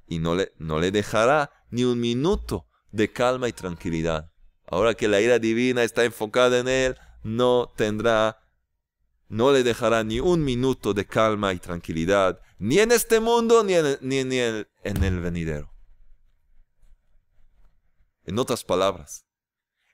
y 0.06 0.18
no 0.18 0.34
le, 0.34 0.52
no 0.58 0.78
le 0.78 0.90
dejará 0.90 1.50
ni 1.70 1.84
un 1.84 2.00
minuto 2.00 2.66
de 2.90 3.12
calma 3.12 3.48
y 3.48 3.52
tranquilidad. 3.52 4.30
Ahora 4.66 4.94
que 4.94 5.08
la 5.08 5.20
ira 5.20 5.38
divina 5.38 5.82
está 5.82 6.04
enfocada 6.04 6.58
en 6.58 6.68
él, 6.68 6.96
no 7.22 7.72
tendrá 7.76 8.39
no 9.30 9.52
le 9.52 9.62
dejará 9.62 10.02
ni 10.02 10.18
un 10.18 10.44
minuto 10.44 10.92
de 10.92 11.06
calma 11.06 11.52
y 11.52 11.60
tranquilidad, 11.60 12.42
ni 12.58 12.80
en 12.80 12.90
este 12.90 13.20
mundo 13.20 13.62
ni 13.62 13.74
en, 13.74 13.96
en 14.02 15.04
el 15.04 15.20
venidero. 15.20 15.72
En 18.24 18.40
otras 18.40 18.64
palabras, 18.64 19.24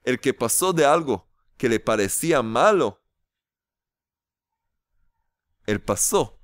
el 0.05 0.21
que 0.21 0.33
pasó 0.33 0.73
de 0.73 0.87
algo 0.87 1.29
que 1.59 1.69
le 1.69 1.79
parecía 1.79 2.43
malo, 2.43 3.03
él 5.67 5.83
pasó 5.83 6.41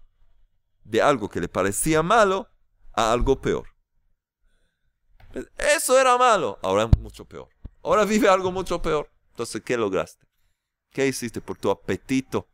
de 0.85 1.01
algo 1.01 1.31
que 1.31 1.41
le 1.41 1.49
parecía 1.49 2.03
malo 2.03 2.51
a 2.93 3.11
algo 3.11 3.41
peor. 3.41 3.69
Eso 5.57 5.99
era 5.99 6.19
malo, 6.19 6.59
ahora 6.63 6.91
mucho 6.99 7.25
peor. 7.25 7.49
Ahora 7.83 8.05
vive 8.05 8.29
algo 8.29 8.53
mucho 8.53 8.83
peor. 8.83 9.11
Entonces, 9.31 9.63
¿qué 9.63 9.79
lograste? 9.79 10.27
¿Qué 10.91 11.07
hiciste 11.07 11.41
por 11.41 11.57
tu 11.57 11.71
apetito 11.71 12.52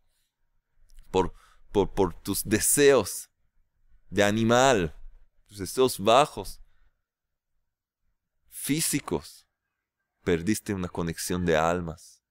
por, 1.11 1.33
por, 1.73 2.15
tus 2.23 2.45
deseos 2.45 3.31
de 4.11 4.25
animal, 4.25 4.95
tus 5.47 5.59
deseos 5.59 5.99
bajos, 5.99 6.61
físicos. 8.49 9.47
perdiste 10.25 10.75
una 10.75 10.89
conexión 10.89 11.47
de 11.47 11.57
almas, 11.57 12.23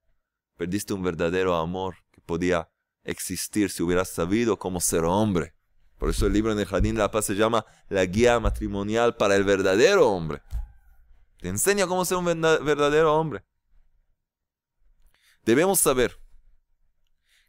perdiste 0.56 0.94
un 0.94 1.02
verdadero 1.02 1.56
amor 1.56 1.96
que 2.12 2.22
podía 2.22 2.70
existir 3.04 3.70
si 3.72 3.82
hubieras 3.82 4.10
sabido 4.10 4.60
cómo 4.60 4.80
ser 4.80 5.04
hombre. 5.04 5.56
Por 5.98 6.10
eso 6.10 6.28
el 6.28 6.34
libro 6.34 6.52
en 6.52 6.60
el 6.60 6.66
Jardín 6.68 6.96
de 6.96 7.02
la 7.02 7.10
Paz 7.10 7.26
se 7.26 7.36
llama 7.36 7.66
La 7.90 8.06
Guía 8.06 8.40
Matrimonial 8.40 9.16
para 9.16 9.36
el 9.36 9.44
Verdadero 9.44 10.12
Hombre. 10.12 10.44
Te 11.40 11.50
enseña 11.50 11.88
cómo 11.88 12.06
ser 12.06 12.18
un 12.18 12.26
verdadero 12.26 13.16
hombre. 13.16 13.44
Debemos 15.44 15.80
saber 15.80 16.20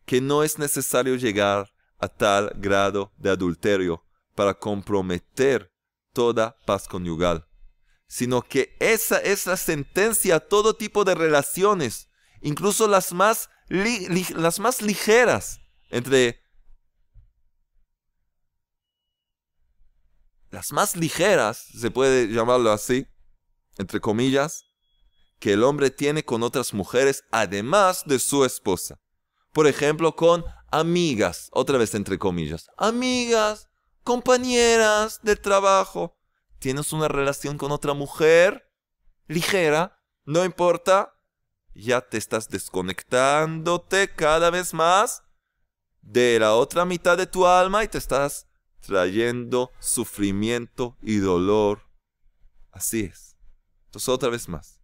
que 0.09 0.23
no 0.23 0.43
es 0.43 0.59
necesario 0.59 1.17
llegar 1.17 1.71
a 1.99 2.09
tal 2.09 2.51
grado 2.57 3.13
de 3.19 3.29
adulterio 3.29 4.03
para 4.35 4.55
comprometer 4.55 5.71
toda 6.15 6.57
paz 6.65 6.89
conyugal, 6.89 7.47
sino 8.07 8.41
que 8.41 8.75
esa 8.81 9.19
es 9.19 9.47
la 9.47 9.59
sentencia 9.59 10.37
a 10.37 10.41
todo 10.41 10.75
tipo 10.75 11.05
de 11.05 11.15
relaciones, 11.15 12.09
incluso 12.41 12.89
las 12.89 13.13
más, 13.13 13.51
las 13.69 14.59
más 14.61 14.81
ligeras 14.81 15.61
entre 15.91 16.41
las 20.49 20.73
más 20.73 20.97
ligeras, 20.97 21.67
se 21.79 21.91
puede 21.91 22.29
llamarlo 22.29 22.73
así, 22.73 23.07
entre 23.77 24.01
comillas, 24.01 24.65
que 25.39 25.53
el 25.53 25.65
hombre 25.65 25.91
tiene 25.91 26.25
con 26.25 26.43
otras 26.43 26.73
mujeres 26.73 27.25
además 27.31 28.05
de 28.07 28.19
su 28.19 28.47
esposa. 28.47 28.99
Por 29.59 29.67
ejemplo, 29.67 30.15
con 30.15 30.45
amigas, 30.71 31.49
otra 31.51 31.79
vez 31.79 31.93
entre 31.97 32.17
comillas, 32.17 32.71
amigas, 32.77 33.69
compañeras 34.05 35.19
de 35.25 35.35
trabajo. 35.35 36.17
Tienes 36.61 36.93
una 36.93 37.09
relación 37.09 37.59
con 37.59 37.73
otra 37.73 37.93
mujer 37.93 38.71
ligera, 39.27 40.01
no 40.25 40.45
importa, 40.45 41.13
ya 41.75 42.01
te 42.03 42.19
estás 42.19 42.49
desconectándote 42.49 44.15
cada 44.15 44.51
vez 44.51 44.75
más 44.75 45.25
de 46.03 46.39
la 46.39 46.55
otra 46.55 46.85
mitad 46.85 47.19
de 47.19 47.27
tu 47.27 47.45
alma 47.45 47.83
y 47.83 47.89
te 47.89 47.99
estás 47.99 48.47
trayendo 48.79 49.73
sufrimiento 49.81 50.97
y 51.03 51.17
dolor. 51.17 51.83
Así 52.71 53.11
es. 53.13 53.37
Entonces 53.87 54.09
otra 54.09 54.29
vez 54.29 54.49
más. 54.49 54.78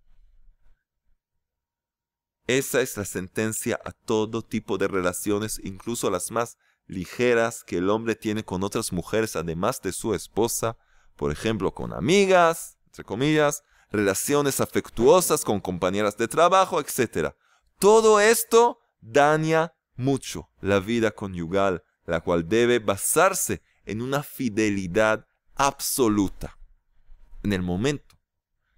Esa 2.47 2.83
es 2.83 2.97
la 2.97 3.05
sentencia 3.05 3.81
a 3.85 3.93
todo 3.93 4.43
tipo 4.43 4.77
de 4.77 4.89
relaciones, 4.89 5.61
incluso 5.65 6.11
las 6.11 6.31
más 6.31 6.59
ligeras 6.87 7.65
que 7.65 7.79
el 7.79 7.89
hombre 7.89 8.15
tiene 8.15 8.45
con 8.45 8.63
otras 8.63 8.93
mujeres, 8.93 9.37
además 9.37 9.81
de 9.81 9.93
su 9.93 10.15
esposa, 10.15 10.77
por 11.17 11.33
ejemplo, 11.33 11.73
con 11.73 11.93
amigas, 11.93 12.77
entre 12.87 13.05
comillas, 13.05 13.63
relaciones 13.91 14.61
afectuosas 14.61 15.45
con 15.45 15.61
compañeras 15.61 16.17
de 16.17 16.29
trabajo, 16.29 16.81
etc. 16.81 17.35
Todo 17.79 18.21
esto 18.21 18.81
daña 19.01 19.73
mucho 19.97 20.51
la 20.61 20.81
vida 20.81 21.13
conyugal, 21.13 21.83
la 22.05 22.21
cual 22.21 22.49
debe 22.49 22.79
basarse 22.79 23.63
en 23.87 24.03
una 24.03 24.23
fidelidad 24.23 25.27
absoluta. 25.55 26.59
En 27.43 27.53
el 27.53 27.63
momento 27.63 28.17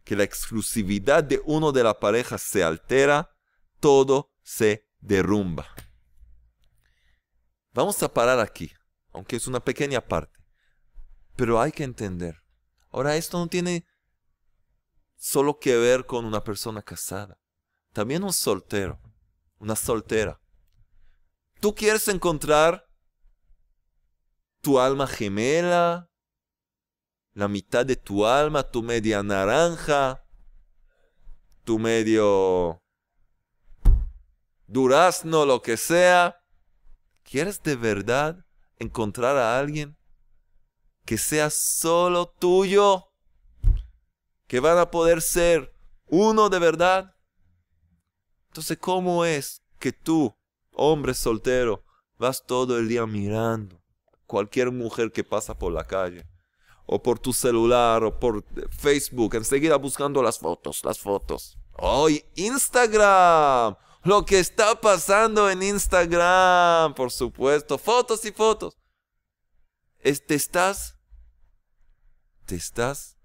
que 0.04 0.16
la 0.16 0.22
exclusividad 0.22 1.24
de 1.24 1.40
uno 1.44 1.72
de 1.72 1.82
la 1.82 1.98
pareja 1.98 2.38
se 2.38 2.62
altera, 2.62 3.30
todo 3.86 4.32
se 4.42 4.84
derrumba. 4.98 5.64
Vamos 7.72 8.02
a 8.02 8.12
parar 8.12 8.40
aquí, 8.40 8.72
aunque 9.12 9.36
es 9.36 9.46
una 9.46 9.60
pequeña 9.60 10.00
parte. 10.00 10.36
Pero 11.36 11.60
hay 11.60 11.70
que 11.70 11.84
entender. 11.84 12.42
Ahora, 12.90 13.14
esto 13.14 13.38
no 13.38 13.46
tiene 13.46 13.86
solo 15.14 15.60
que 15.60 15.76
ver 15.76 16.04
con 16.04 16.24
una 16.24 16.42
persona 16.42 16.82
casada. 16.82 17.38
También 17.92 18.24
un 18.24 18.32
soltero, 18.32 19.00
una 19.60 19.76
soltera. 19.76 20.40
Tú 21.60 21.72
quieres 21.72 22.08
encontrar 22.08 22.88
tu 24.62 24.80
alma 24.80 25.06
gemela, 25.06 26.10
la 27.34 27.46
mitad 27.46 27.86
de 27.86 27.94
tu 27.94 28.26
alma, 28.26 28.64
tu 28.64 28.82
media 28.82 29.22
naranja, 29.22 30.24
tu 31.62 31.78
medio 31.78 32.82
durazno, 34.66 35.46
lo 35.46 35.62
que 35.62 35.76
sea. 35.76 36.40
¿Quieres 37.22 37.62
de 37.62 37.76
verdad 37.76 38.44
encontrar 38.78 39.36
a 39.36 39.58
alguien 39.58 39.96
que 41.04 41.18
sea 41.18 41.50
solo 41.50 42.26
tuyo? 42.26 43.04
Que 44.46 44.60
van 44.60 44.78
a 44.78 44.90
poder 44.90 45.22
ser 45.22 45.72
uno 46.06 46.48
de 46.48 46.58
verdad. 46.58 47.14
Entonces, 48.48 48.78
¿cómo 48.78 49.24
es 49.24 49.62
que 49.78 49.92
tú, 49.92 50.34
hombre 50.72 51.14
soltero, 51.14 51.84
vas 52.16 52.44
todo 52.46 52.78
el 52.78 52.88
día 52.88 53.04
mirando 53.06 53.82
cualquier 54.26 54.70
mujer 54.70 55.12
que 55.12 55.24
pasa 55.24 55.58
por 55.58 55.72
la 55.72 55.84
calle? 55.84 56.26
O 56.86 57.02
por 57.02 57.18
tu 57.18 57.32
celular, 57.32 58.04
o 58.04 58.20
por 58.20 58.44
Facebook, 58.70 59.34
enseguida 59.34 59.76
buscando 59.76 60.22
las 60.22 60.38
fotos, 60.38 60.84
las 60.84 61.00
fotos. 61.00 61.58
¡Hoy 61.72 62.24
Instagram! 62.36 63.76
Lo 64.06 64.24
que 64.24 64.38
está 64.38 64.80
pasando 64.80 65.50
en 65.50 65.62
Instagram, 65.64 66.94
por 66.94 67.10
supuesto, 67.10 67.76
fotos 67.76 68.24
y 68.24 68.30
fotos. 68.30 68.78
te 70.00 70.34
estás, 70.34 70.96
te 72.44 72.54
estás 72.54 73.16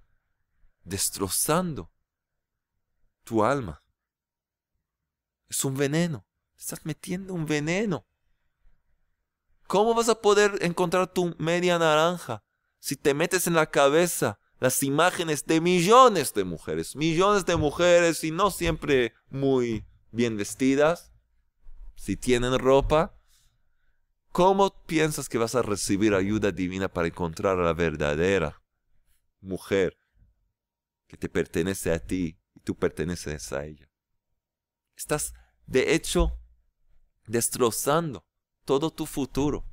destrozando 0.83 1.91
tu 3.23 3.43
alma. 3.43 3.83
Es 5.47 5.63
un 5.63 5.77
veneno. 5.77 6.25
Te 6.55 6.61
estás 6.61 6.83
metiendo 6.83 7.35
un 7.35 7.45
veneno. 7.45 8.07
¿Cómo 9.67 9.93
vas 9.93 10.09
a 10.09 10.19
poder 10.19 10.57
encontrar 10.61 11.13
tu 11.13 11.35
media 11.37 11.77
naranja 11.77 12.43
si 12.79 12.95
te 12.95 13.13
metes 13.13 13.45
en 13.45 13.53
la 13.53 13.67
cabeza 13.67 14.39
las 14.59 14.81
imágenes 14.81 15.45
de 15.45 15.61
millones 15.61 16.33
de 16.33 16.43
mujeres? 16.43 16.95
Millones 16.95 17.45
de 17.45 17.55
mujeres 17.55 18.23
y 18.23 18.31
no 18.31 18.49
siempre 18.49 19.13
muy 19.29 19.85
bien 20.11 20.37
vestidas, 20.37 21.11
si 21.95 22.17
tienen 22.17 22.57
ropa, 22.59 23.17
¿cómo 24.31 24.83
piensas 24.85 25.29
que 25.29 25.37
vas 25.37 25.55
a 25.55 25.61
recibir 25.61 26.13
ayuda 26.13 26.51
divina 26.51 26.87
para 26.87 27.07
encontrar 27.07 27.59
a 27.59 27.63
la 27.63 27.73
verdadera 27.73 28.61
mujer 29.39 29.97
que 31.07 31.17
te 31.17 31.29
pertenece 31.29 31.91
a 31.91 31.99
ti 31.99 32.39
y 32.53 32.59
tú 32.61 32.75
perteneces 32.75 33.51
a 33.53 33.65
ella? 33.65 33.89
Estás, 34.95 35.33
de 35.65 35.93
hecho, 35.93 36.39
destrozando 37.27 38.25
todo 38.65 38.91
tu 38.91 39.05
futuro. 39.05 39.65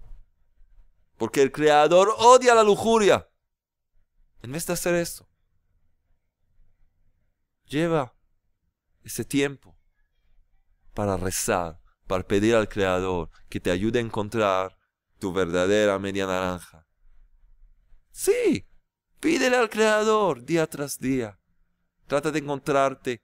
Porque 1.17 1.43
el 1.43 1.51
Creador 1.51 2.15
odia 2.19 2.55
la 2.55 2.63
lujuria. 2.63 3.29
En 4.43 4.53
vez 4.53 4.67
de 4.67 4.73
hacer 4.73 4.95
eso, 4.95 5.29
lleva 7.65 8.15
ese 9.03 9.25
tiempo 9.25 9.78
para 10.99 11.17
rezar, 11.17 11.81
para 12.09 12.27
pedir 12.27 12.57
al 12.57 12.69
Creador 12.69 13.31
que 13.49 13.61
te 13.61 13.71
ayude 13.71 14.01
a 14.01 14.03
encontrar 14.03 14.77
tu 15.21 15.33
verdadera 15.33 15.97
media 16.01 16.27
naranja. 16.27 16.89
Sí, 18.11 18.67
pídele 19.21 19.57
al 19.59 19.71
Creador 19.71 20.45
día 20.45 20.67
tras 20.67 20.99
día. 20.99 21.39
Trata 22.09 22.33
de 22.33 22.41
encontrarte 22.41 23.23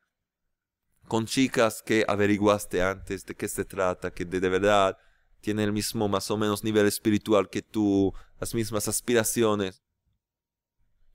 con 1.08 1.26
chicas 1.26 1.82
que 1.82 2.04
averiguaste 2.06 2.80
antes 2.80 3.26
de 3.26 3.34
qué 3.34 3.48
se 3.48 3.64
trata, 3.64 4.12
que 4.12 4.24
de, 4.24 4.38
verdad 4.48 4.96
tienen 5.40 5.64
el 5.64 5.72
mismo 5.72 6.06
más 6.06 6.30
o 6.30 6.36
menos 6.36 6.62
nivel 6.62 6.86
espiritual 6.86 7.50
que 7.50 7.62
tú, 7.62 8.14
las 8.38 8.54
mismas 8.54 8.86
aspiraciones. 8.86 9.82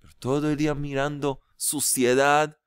Pero 0.02 0.14
todo 0.20 0.50
el 0.50 0.58
día 0.58 0.76
mirando 0.76 1.40
suciedad 1.56 2.59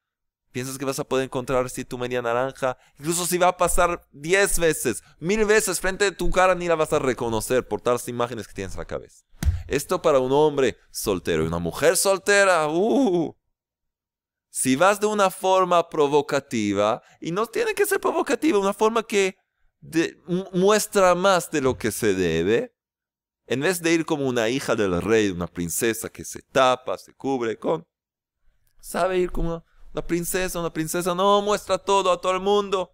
¿Piensas 0.53 0.77
que 0.77 0.85
vas 0.85 0.99
a 0.99 1.05
poder 1.05 1.25
encontrar 1.25 1.69
si 1.71 1.85
tu 1.85 1.97
media 1.97 2.21
naranja? 2.21 2.77
Incluso 2.99 3.25
si 3.25 3.39
va 3.39 3.49
a 3.49 3.57
pasar 3.57 4.07
diez 4.13 4.59
veces, 4.59 5.03
mil 5.19 5.45
veces 5.47 5.81
frente 5.81 6.07
a 6.07 6.17
tu 6.17 6.31
cara, 6.31 6.55
ni 6.55 6.69
la 6.69 6.75
vas 6.75 6.93
a 6.93 6.99
reconocer 6.99 7.67
por 7.67 7.81
todas 7.81 8.03
las 8.03 8.09
imágenes 8.09 8.47
que 8.47 8.53
tienes 8.53 8.75
en 8.75 8.81
la 8.81 8.85
cabeza. 8.85 9.25
Esto 9.67 10.03
para 10.03 10.19
un 10.19 10.31
hombre 10.31 10.77
soltero 10.91 11.43
y 11.43 11.47
una 11.47 11.59
mujer 11.59 11.97
soltera. 11.97 12.69
Uh, 12.69 13.35
si 14.51 14.77
vas 14.77 15.01
de 15.01 15.07
una 15.07 15.31
forma 15.31 15.89
provocativa, 15.89 17.03
y 17.19 17.33
no 17.33 17.47
tiene 17.47 17.73
que 17.73 17.87
ser 17.87 17.99
provocativa, 17.99 18.59
una 18.59 18.75
forma 18.75 19.03
que 19.03 19.39
muestra 20.53 21.15
más 21.15 21.51
de 21.51 21.63
lo 21.63 21.79
que 21.79 21.91
se 21.91 22.13
debe, 22.13 22.75
en 23.47 23.61
vez 23.61 23.81
de 23.81 23.95
ir 23.95 24.05
como 24.05 24.29
una 24.29 24.51
hija 24.51 24.77
del 24.77 25.01
rey, 25.01 25.31
una 25.31 25.47
princesa 25.47 26.11
que 26.11 26.27
se 26.27 26.43
tapa, 26.43 26.99
se 26.99 27.15
cubre 27.15 27.59
con... 27.59 27.87
Sabe 28.79 29.19
ir 29.19 29.31
como 29.31 29.65
la 29.93 30.07
princesa, 30.07 30.61
una 30.61 30.73
princesa 30.73 31.15
no 31.15 31.43
muestra 31.43 31.79
todo 31.79 32.11
a 32.11 32.21
todo 32.21 32.33
el 32.33 32.41
mundo. 32.41 32.93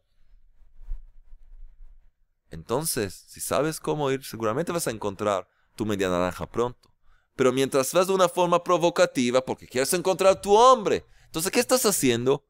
Entonces, 2.51 3.25
si 3.29 3.41
sabes 3.41 3.79
cómo 3.79 4.11
ir, 4.11 4.25
seguramente 4.25 4.73
vas 4.73 4.87
a 4.87 4.91
encontrar 4.91 5.49
tu 5.77 5.85
media 5.85 6.09
naranja 6.09 6.47
pronto. 6.47 6.91
Pero 7.37 7.53
mientras 7.53 7.93
vas 7.93 8.07
de 8.07 8.15
una 8.15 8.29
forma 8.29 8.65
provocativa, 8.65 9.45
porque 9.45 9.67
quieres 9.67 9.93
encontrar 9.93 10.41
tu 10.41 10.55
hombre, 10.55 11.05
entonces, 11.27 11.53
¿qué 11.53 11.61
estás 11.61 11.85
haciendo? 11.85 12.45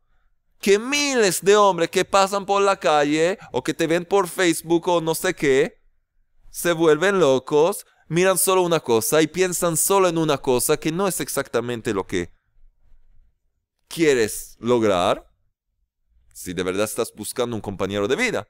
que 0.60 0.78
miles 0.78 1.40
de 1.42 1.56
hombres 1.56 1.90
que 1.90 2.04
pasan 2.04 2.44
por 2.44 2.62
la 2.62 2.78
calle 2.78 3.38
o 3.52 3.62
que 3.62 3.74
te 3.74 3.86
ven 3.86 4.04
por 4.04 4.28
Facebook 4.28 4.88
o 4.88 5.00
no 5.00 5.14
sé 5.14 5.34
qué, 5.34 5.80
se 6.50 6.72
vuelven 6.72 7.20
locos, 7.20 7.86
miran 8.08 8.38
solo 8.38 8.62
una 8.62 8.80
cosa 8.80 9.22
y 9.22 9.26
piensan 9.26 9.76
solo 9.76 10.08
en 10.08 10.18
una 10.18 10.38
cosa 10.38 10.76
que 10.76 10.90
no 10.90 11.06
es 11.06 11.20
exactamente 11.20 11.94
lo 11.94 12.06
que 12.06 12.32
quieres 13.88 14.56
lograr, 14.60 15.26
si 16.32 16.52
de 16.52 16.62
verdad 16.62 16.84
estás 16.84 17.12
buscando 17.12 17.56
un 17.56 17.62
compañero 17.62 18.06
de 18.06 18.16
vida. 18.16 18.46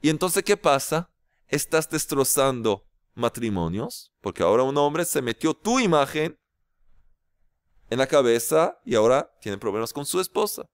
Y 0.00 0.10
entonces, 0.10 0.42
¿qué 0.44 0.56
pasa? 0.56 1.10
Estás 1.48 1.88
destrozando 1.88 2.86
matrimonios, 3.14 4.12
porque 4.20 4.42
ahora 4.42 4.62
un 4.62 4.76
hombre 4.78 5.04
se 5.04 5.22
metió 5.22 5.54
tu 5.54 5.80
imagen 5.80 6.38
en 7.90 7.98
la 7.98 8.06
cabeza 8.06 8.78
y 8.84 8.94
ahora 8.94 9.30
tiene 9.40 9.58
problemas 9.58 9.92
con 9.92 10.06
su 10.06 10.20
esposa. 10.20 10.64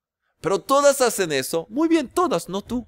Pero 0.40 0.60
todas 0.60 1.00
hacen 1.00 1.32
eso. 1.32 1.66
Muy 1.68 1.88
bien, 1.88 2.08
todas, 2.08 2.48
no 2.48 2.62
tú. 2.62 2.86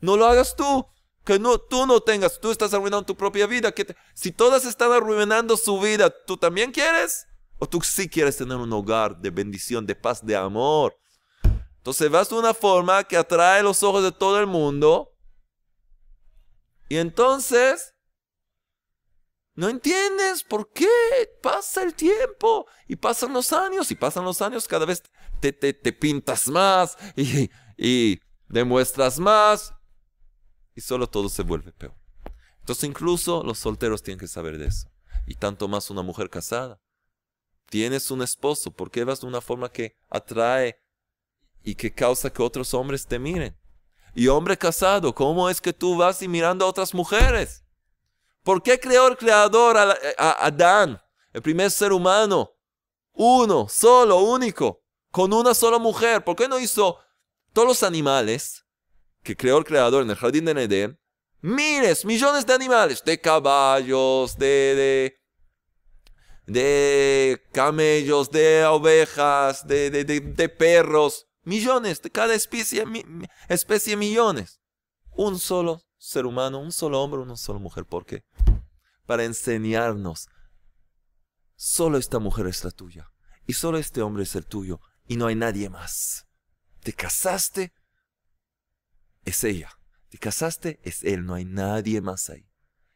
No 0.00 0.16
lo 0.16 0.26
hagas 0.26 0.54
tú. 0.54 0.86
Que 1.24 1.38
no, 1.38 1.58
tú 1.58 1.86
no 1.86 2.00
tengas, 2.00 2.40
tú 2.40 2.50
estás 2.50 2.74
arruinando 2.74 3.06
tu 3.06 3.16
propia 3.16 3.46
vida. 3.46 3.72
Que 3.72 3.94
si 4.14 4.32
todas 4.32 4.64
están 4.64 4.92
arruinando 4.92 5.56
su 5.56 5.78
vida, 5.80 6.10
¿tú 6.26 6.36
también 6.36 6.72
quieres? 6.72 7.26
¿O 7.60 7.68
tú 7.68 7.80
sí 7.82 8.08
quieres 8.08 8.38
tener 8.38 8.56
un 8.56 8.72
hogar 8.72 9.20
de 9.20 9.28
bendición, 9.30 9.86
de 9.86 9.94
paz, 9.94 10.24
de 10.24 10.34
amor? 10.34 10.98
Entonces 11.76 12.10
vas 12.10 12.30
de 12.30 12.34
una 12.36 12.54
forma 12.54 13.04
que 13.04 13.18
atrae 13.18 13.62
los 13.62 13.82
ojos 13.82 14.02
de 14.02 14.12
todo 14.12 14.40
el 14.40 14.46
mundo. 14.46 15.14
Y 16.88 16.96
entonces 16.96 17.94
no 19.54 19.68
entiendes 19.68 20.42
por 20.42 20.72
qué 20.72 20.88
pasa 21.42 21.82
el 21.82 21.94
tiempo 21.94 22.66
y 22.88 22.96
pasan 22.96 23.34
los 23.34 23.52
años 23.52 23.90
y 23.90 23.94
pasan 23.94 24.24
los 24.24 24.40
años, 24.40 24.66
cada 24.66 24.86
vez 24.86 25.02
te, 25.40 25.52
te, 25.52 25.74
te 25.74 25.92
pintas 25.92 26.48
más 26.48 26.96
y, 27.14 27.50
y 27.76 28.20
demuestras 28.48 29.18
más 29.18 29.74
y 30.74 30.80
solo 30.80 31.08
todo 31.08 31.28
se 31.28 31.42
vuelve 31.42 31.72
peor. 31.72 31.94
Entonces 32.60 32.84
incluso 32.84 33.42
los 33.44 33.58
solteros 33.58 34.02
tienen 34.02 34.18
que 34.18 34.28
saber 34.28 34.56
de 34.56 34.68
eso. 34.68 34.90
Y 35.26 35.34
tanto 35.34 35.68
más 35.68 35.90
una 35.90 36.02
mujer 36.02 36.30
casada. 36.30 36.80
Tienes 37.70 38.10
un 38.10 38.20
esposo, 38.20 38.72
¿por 38.72 38.90
qué 38.90 39.04
vas 39.04 39.20
de 39.20 39.28
una 39.28 39.40
forma 39.40 39.70
que 39.70 39.96
atrae 40.10 40.76
y 41.62 41.76
que 41.76 41.94
causa 41.94 42.28
que 42.28 42.42
otros 42.42 42.74
hombres 42.74 43.06
te 43.06 43.18
miren? 43.18 43.56
Y 44.12 44.26
hombre 44.26 44.58
casado, 44.58 45.14
¿cómo 45.14 45.48
es 45.48 45.60
que 45.60 45.72
tú 45.72 45.96
vas 45.96 46.20
y 46.20 46.26
mirando 46.26 46.64
a 46.66 46.68
otras 46.68 46.92
mujeres? 46.92 47.64
¿Por 48.42 48.60
qué 48.60 48.80
creó 48.80 49.06
el 49.06 49.16
creador 49.16 49.76
a, 49.78 49.96
a 50.18 50.46
Adán, 50.46 51.00
el 51.32 51.42
primer 51.42 51.70
ser 51.70 51.92
humano? 51.92 52.50
Uno, 53.12 53.68
solo, 53.68 54.18
único, 54.18 54.82
con 55.12 55.32
una 55.32 55.54
sola 55.54 55.78
mujer. 55.78 56.24
¿Por 56.24 56.34
qué 56.34 56.48
no 56.48 56.58
hizo 56.58 56.98
todos 57.52 57.68
los 57.68 57.82
animales 57.84 58.66
que 59.22 59.36
creó 59.36 59.58
el 59.58 59.64
creador 59.64 60.02
en 60.02 60.10
el 60.10 60.16
jardín 60.16 60.44
de 60.44 60.52
Edén? 60.52 61.00
Miles, 61.40 62.04
millones 62.04 62.44
de 62.44 62.52
animales, 62.52 63.04
de 63.04 63.20
caballos, 63.20 64.36
de, 64.36 64.46
de, 64.46 65.19
de 66.46 67.42
camellos, 67.52 68.30
de 68.30 68.64
ovejas, 68.64 69.66
de, 69.66 69.90
de, 69.90 70.04
de, 70.04 70.48
perros, 70.48 71.26
millones, 71.42 72.02
de 72.02 72.10
cada 72.10 72.34
especie, 72.34 72.84
especie 73.48 73.96
millones. 73.96 74.60
Un 75.12 75.38
solo 75.38 75.82
ser 75.98 76.26
humano, 76.26 76.60
un 76.60 76.72
solo 76.72 77.02
hombre, 77.02 77.20
una 77.20 77.36
sola 77.36 77.58
mujer. 77.58 77.84
¿Por 77.84 78.06
qué? 78.06 78.24
Para 79.06 79.24
enseñarnos, 79.24 80.28
solo 81.54 81.98
esta 81.98 82.18
mujer 82.18 82.46
es 82.46 82.64
la 82.64 82.70
tuya 82.70 83.10
y 83.46 83.52
solo 83.52 83.78
este 83.78 84.02
hombre 84.02 84.22
es 84.22 84.34
el 84.34 84.46
tuyo 84.46 84.80
y 85.06 85.16
no 85.16 85.26
hay 85.26 85.34
nadie 85.34 85.68
más. 85.68 86.26
Te 86.80 86.92
casaste, 86.92 87.72
es 89.24 89.44
ella. 89.44 89.70
Te 90.08 90.18
casaste, 90.18 90.80
es 90.82 91.04
él, 91.04 91.24
no 91.24 91.34
hay 91.34 91.44
nadie 91.44 92.00
más 92.00 92.30
ahí. 92.30 92.48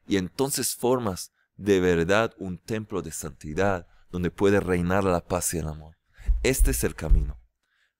Y 0.06 0.16
entonces 0.16 0.74
formas 0.74 1.32
de 1.56 1.80
verdad 1.80 2.34
un 2.38 2.58
templo 2.58 3.02
de 3.02 3.12
santidad 3.12 3.86
donde 4.10 4.30
puede 4.30 4.60
reinar 4.60 5.04
la 5.04 5.24
paz 5.24 5.54
y 5.54 5.58
el 5.58 5.68
amor. 5.68 5.96
Este 6.42 6.70
es 6.70 6.84
el 6.84 6.94
camino. 6.94 7.38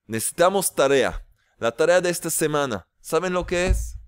Necesitamos 0.07 0.75
tarea. 0.75 1.27
La 1.59 1.73
tarea 1.73 2.01
de 2.01 2.11
esta 2.11 2.31
semana, 2.31 2.87
¿saben 3.01 3.33
lo 3.33 3.47
que 3.47 3.67
es? 3.67 3.99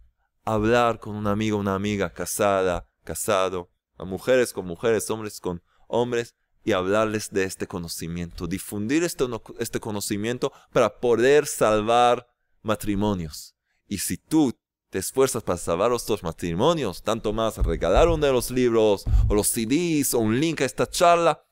hablar 0.47 1.01
con 1.01 1.17
un 1.17 1.27
amigo, 1.27 1.59
una 1.59 1.75
amiga 1.75 2.11
casada, 2.11 2.89
casado, 3.05 3.69
a 3.99 4.05
mujeres 4.05 4.53
con 4.53 4.65
mujeres, 4.65 5.11
hombres 5.11 5.41
con 5.41 5.63
hombres, 5.89 6.35
y 6.65 6.73
hablarles 6.73 7.31
de 7.31 7.45
este 7.45 7.69
conocimiento, 7.69 8.49
difundir 8.49 9.05
este, 9.05 9.25
este 9.61 9.79
conocimiento 9.79 10.53
para 10.73 10.99
poder 10.99 11.47
salvar 11.47 12.27
matrimonios. 12.63 13.55
Y 13.87 13.99
si 13.99 14.17
tú 14.17 14.53
te 14.97 15.01
esfuerzas 15.01 15.43
para 15.43 15.59
salvar 15.59 15.93
estos 15.93 16.23
matrimonios, 16.23 17.03
tanto 17.03 17.31
más 17.31 17.59
regalar 17.59 18.09
uno 18.09 18.25
de 18.25 18.33
los 18.33 18.51
libros, 18.51 19.05
o 19.29 19.35
los 19.35 19.49
CDs, 19.49 20.15
o 20.15 20.21
un 20.21 20.41
link 20.41 20.63
a 20.63 20.65
esta 20.65 20.89
charla, 20.89 21.45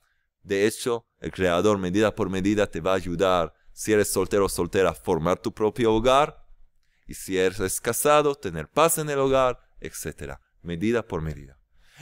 de 0.42 0.66
hecho, 0.66 1.04
el 1.20 1.30
creador 1.30 1.76
medida 1.76 2.14
por 2.14 2.30
medida 2.30 2.66
te 2.66 2.80
va 2.80 2.92
a 2.92 2.96
ayudar, 2.96 3.52
si 3.74 3.92
eres 3.92 4.10
soltero 4.10 4.46
o 4.46 4.48
soltera, 4.48 4.88
a 4.88 4.94
formar 4.94 5.38
tu 5.40 5.52
propio 5.52 5.92
hogar 5.92 6.42
y 7.06 7.12
si 7.12 7.36
eres 7.36 7.82
casado, 7.82 8.34
tener 8.34 8.66
paz 8.66 8.96
en 8.96 9.10
el 9.10 9.18
hogar, 9.18 9.60
etc. 9.78 10.38
Medida 10.62 11.06
por 11.06 11.20
medida. 11.20 11.58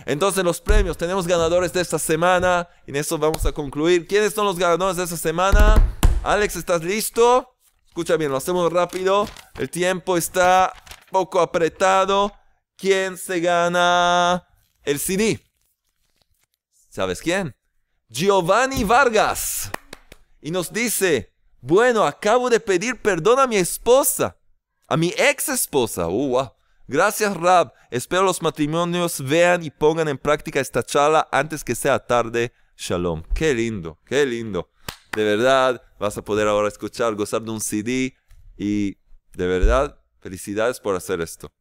Entonces 0.07 0.45
los 0.45 0.61
premios, 0.61 0.97
tenemos 0.97 1.27
ganadores 1.27 1.73
de 1.73 1.81
esta 1.81 1.99
semana 1.99 2.69
y 2.87 2.91
en 2.93 2.99
eso 2.99 3.19
vamos 3.19 3.45
a 3.47 3.51
concluir. 3.51 4.07
¿Quiénes 4.07 4.33
son 4.33 4.47
los 4.47 4.61
ganadores 4.61 4.97
de 4.97 5.03
esta 5.03 5.17
semana? 5.17 5.99
Alex, 6.23 6.55
¿estás 6.55 6.85
listo? 6.85 7.49
Escucha 7.89 8.17
bien, 8.17 8.31
lo 8.31 8.37
hacemos 8.37 8.73
rápido. 8.73 9.27
El 9.59 9.69
tiempo 9.71 10.17
está 10.17 10.73
poco 11.12 11.40
apretado. 11.40 12.33
¿Quién 12.77 13.16
se 13.16 13.38
gana 13.38 14.44
el 14.83 14.98
CD? 14.98 15.40
¿Sabes 16.88 17.20
quién? 17.20 17.55
Giovanni 18.09 18.83
Vargas. 18.83 19.70
Y 20.40 20.51
nos 20.51 20.72
dice, 20.72 21.33
bueno, 21.61 22.05
acabo 22.05 22.51
de 22.51 22.59
pedir 22.59 23.01
perdón 23.01 23.38
a 23.38 23.46
mi 23.46 23.57
esposa 23.57 24.37
a 24.92 24.96
mi 24.98 25.09
ex 25.16 25.48
esposa. 25.48 26.07
Uh, 26.09 26.46
Gracias, 26.87 27.35
Rab. 27.35 27.72
Espero 27.90 28.25
los 28.25 28.42
matrimonios 28.42 29.22
vean 29.27 29.62
y 29.64 29.70
pongan 29.70 30.07
en 30.07 30.18
práctica 30.18 30.61
esta 30.61 30.83
charla 30.83 31.27
antes 31.33 31.64
que 31.64 31.75
sea 31.75 31.98
tarde. 31.98 32.53
Shalom. 32.77 33.22
Qué 33.35 33.55
lindo, 33.55 33.98
qué 34.05 34.27
lindo. 34.27 34.70
De 35.16 35.25
verdad, 35.25 35.83
vas 35.98 36.18
a 36.18 36.22
poder 36.22 36.46
ahora 36.46 36.68
escuchar, 36.68 37.14
gozar 37.14 37.40
de 37.40 37.51
un 37.51 37.62
CD 37.62 38.14
y 38.59 38.98
de 39.33 39.46
verdad, 39.46 39.98
felicidades 40.23 40.81
por 40.81 40.97
hacer 40.97 41.21
esto. 41.21 41.53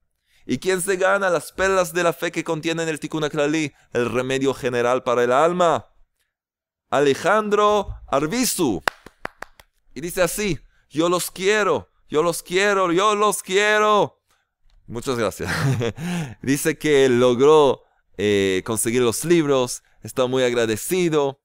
¿Y 0.46 0.58
quién 0.58 0.82
se 0.82 0.96
gana 0.96 1.30
las 1.30 1.52
perlas 1.52 1.94
de 1.94 2.04
la 2.04 2.14
fe 2.14 2.32
que 2.32 2.44
contienen 2.44 2.88
el 2.88 3.00
Tikkun 3.00 3.24
Aklali, 3.24 3.74
el 3.94 4.10
remedio 4.10 4.54
general 4.54 5.04
para 5.04 5.24
el 5.24 5.32
alma? 5.32 5.88
Alejandro 6.90 7.96
Arbizu. 8.08 8.82
Y 9.94 10.02
dice 10.02 10.22
así, 10.22 10.60
yo 10.90 11.10
los 11.10 11.32
quiero 11.32 11.92
yo 12.12 12.22
los 12.24 12.44
quiero, 12.44 12.92
yo 12.92 13.16
los 13.16 13.42
quiero. 13.42 14.22
Muchas 14.86 15.18
gracias. 15.18 15.50
Dice 16.42 16.78
que 16.78 17.08
logró 17.08 17.84
eh, 18.18 18.62
conseguir 18.66 19.02
los 19.02 19.24
libros, 19.24 19.82
está 20.04 20.28
muy 20.28 20.44
agradecido 20.44 21.40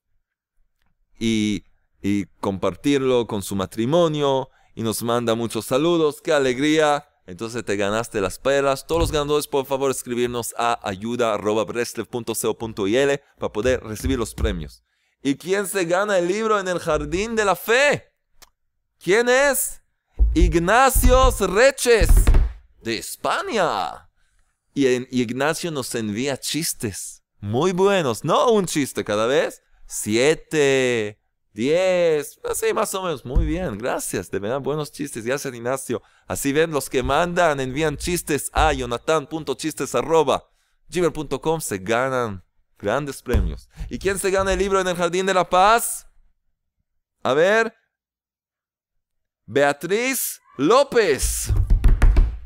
y, 1.21 1.63
y 2.03 2.27
compartirlo 2.41 3.29
con 3.29 3.43
su 3.43 3.55
matrimonio 3.55 4.51
y 4.75 4.83
nos 4.83 5.05
manda 5.05 5.37
muchos 5.37 5.67
saludos. 5.67 6.21
¡Qué 6.21 6.33
alegría! 6.33 7.09
Entonces 7.27 7.65
te 7.65 7.77
ganaste 7.77 8.21
las 8.21 8.39
perlas. 8.39 8.87
Todos 8.87 9.01
los 9.01 9.11
ganadores, 9.13 9.47
por 9.47 9.65
favor, 9.67 9.91
escribirnos 9.91 10.55
a 10.57 10.79
ayuda.breslev.co.il 10.89 13.21
para 13.39 13.53
poder 13.53 13.83
recibir 13.83 14.19
los 14.19 14.35
premios. 14.35 14.83
¿Y 15.23 15.37
quién 15.37 15.67
se 15.67 15.85
gana 15.85 16.19
el 16.19 16.29
libro 16.29 16.59
en 16.61 16.69
el 16.69 16.79
jardín 16.79 17.35
de 17.35 17.45
la 17.45 17.57
fe? 17.57 18.13
¿Quién 19.03 19.29
es? 19.29 19.83
Ignacio 20.35 21.31
Reches 21.41 22.09
de 22.81 22.99
España. 22.99 24.09
Y 24.73 24.87
Ignacio 25.21 25.71
nos 25.71 25.95
envía 25.95 26.39
chistes 26.39 27.17
muy 27.41 27.73
buenos, 27.73 28.25
no 28.25 28.51
un 28.51 28.67
chiste 28.67 29.05
cada 29.05 29.27
vez, 29.27 29.63
siete, 29.87 31.21
diez, 31.57 32.39
así 32.49 32.73
más 32.73 32.95
o 32.95 33.03
menos. 33.03 33.25
Muy 33.25 33.45
bien, 33.45 33.77
gracias, 33.79 34.31
de 34.31 34.39
verdad, 34.39 34.61
buenos 34.61 34.93
chistes. 34.93 35.25
Gracias, 35.25 35.53
Ignacio. 35.53 36.01
Así 36.29 36.53
ven, 36.53 36.71
los 36.71 36.89
que 36.89 37.03
mandan, 37.03 37.59
envían 37.59 37.97
chistes 37.97 38.49
a 38.53 38.73
jonathan.chistes.gmail.com 38.73 41.61
se 41.61 41.79
ganan 41.79 42.45
grandes 42.79 43.23
premios. 43.23 43.69
¿Y 43.91 43.99
quién 43.99 44.19
se 44.19 44.31
gana 44.31 44.53
el 44.53 44.59
libro 44.59 44.81
en 44.81 44.87
el 44.87 44.97
Jardín 44.97 45.27
de 45.27 45.35
la 45.35 45.49
Paz? 45.49 46.07
A 47.23 47.35
ver, 47.35 47.75
Beatriz 49.47 50.41
López 50.59 51.53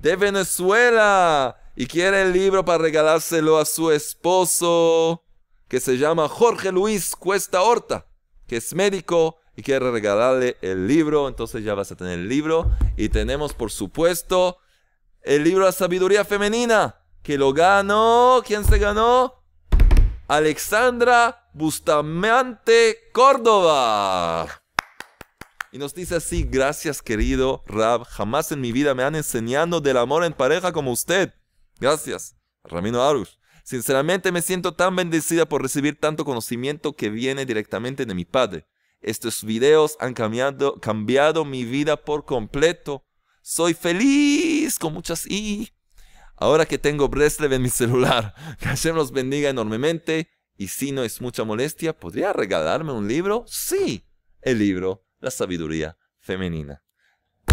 de 0.01 0.17
Venezuela 0.17 1.57
y 1.77 1.87
quiere 1.87 2.23
el 2.23 2.33
libro 2.33 2.65
para 2.65 2.79
regalárselo 2.79 3.59
a 3.59 3.65
su 3.65 3.91
esposo 3.91 5.25
que 5.69 5.81
se 5.81 5.99
llama 5.99 6.29
Jorge 6.29 6.73
Luis 6.73 7.15
Cuesta 7.15 7.63
Horta, 7.63 8.07
que 8.51 8.57
es 8.57 8.75
médico 8.75 9.37
y 9.55 9.63
quiere 9.63 9.93
regalarle 9.93 10.57
el 10.61 10.89
libro, 10.89 11.29
entonces 11.29 11.63
ya 11.63 11.73
vas 11.75 11.93
a 11.93 11.95
tener 11.95 12.19
el 12.19 12.29
libro. 12.29 12.69
Y 12.97 13.09
tenemos, 13.09 13.55
por 13.55 13.71
supuesto, 13.71 14.59
el 15.23 15.45
libro 15.45 15.61
de 15.61 15.67
la 15.67 15.73
sabiduría 15.73 16.25
femenina, 16.25 16.97
que 17.23 17.39
lo 17.39 17.53
ganó. 17.53 18.43
¿Quién 18.45 18.65
se 18.65 18.79
ganó? 18.79 19.45
Alexandra 20.27 21.49
Bustamante 21.55 22.99
Córdoba. 23.13 24.49
Y 25.71 25.79
nos 25.79 25.95
dice 25.95 26.17
así, 26.17 26.43
gracias 26.43 27.03
querido 27.03 27.63
Rab, 27.67 28.03
jamás 28.03 28.51
en 28.51 28.61
mi 28.61 28.73
vida 28.73 28.97
me 28.97 29.05
han 29.05 29.15
enseñado 29.15 29.81
del 29.81 29.97
amor 29.97 30.25
en 30.25 30.33
pareja 30.33 30.73
como 30.73 30.91
usted. 30.91 31.33
Gracias, 31.79 32.35
Ramino 32.65 33.01
Arus. 33.01 33.40
Sinceramente 33.71 34.33
me 34.33 34.43
siento 34.43 34.75
tan 34.75 34.97
bendecida 34.97 35.49
por 35.49 35.63
recibir 35.63 35.95
tanto 35.95 36.25
conocimiento 36.25 36.97
que 36.97 37.09
viene 37.09 37.47
directamente 37.47 38.05
de 38.05 38.17
mi 38.17 38.25
padre. 38.25 38.67
Estos 39.01 39.45
videos 39.45 39.97
han 40.01 40.13
cambiado, 40.13 41.45
mi 41.45 41.65
vida 41.65 41.97
por 41.97 42.25
completo. 42.25 43.05
Soy 43.43 43.75
feliz 43.75 44.77
con 44.77 44.93
muchas 44.93 45.25
i. 45.31 45.71
Ahora 46.35 46.67
que 46.67 46.79
tengo 46.79 47.09
Breslev 47.09 47.53
en 47.53 47.63
mi 47.63 47.69
celular, 47.69 48.35
que 48.59 48.67
Hashem 48.67 48.97
los 48.97 49.13
bendiga 49.13 49.51
enormemente. 49.51 50.29
Y 50.57 50.67
si 50.67 50.91
no 50.91 51.05
es 51.05 51.21
mucha 51.21 51.45
molestia, 51.45 51.97
¿podría 51.97 52.33
regalarme 52.33 52.91
un 52.91 53.07
libro? 53.07 53.45
Sí, 53.47 54.05
el 54.43 54.59
libro 54.59 55.07
La 55.21 55.31
sabiduría 55.31 55.97
femenina. 56.19 56.83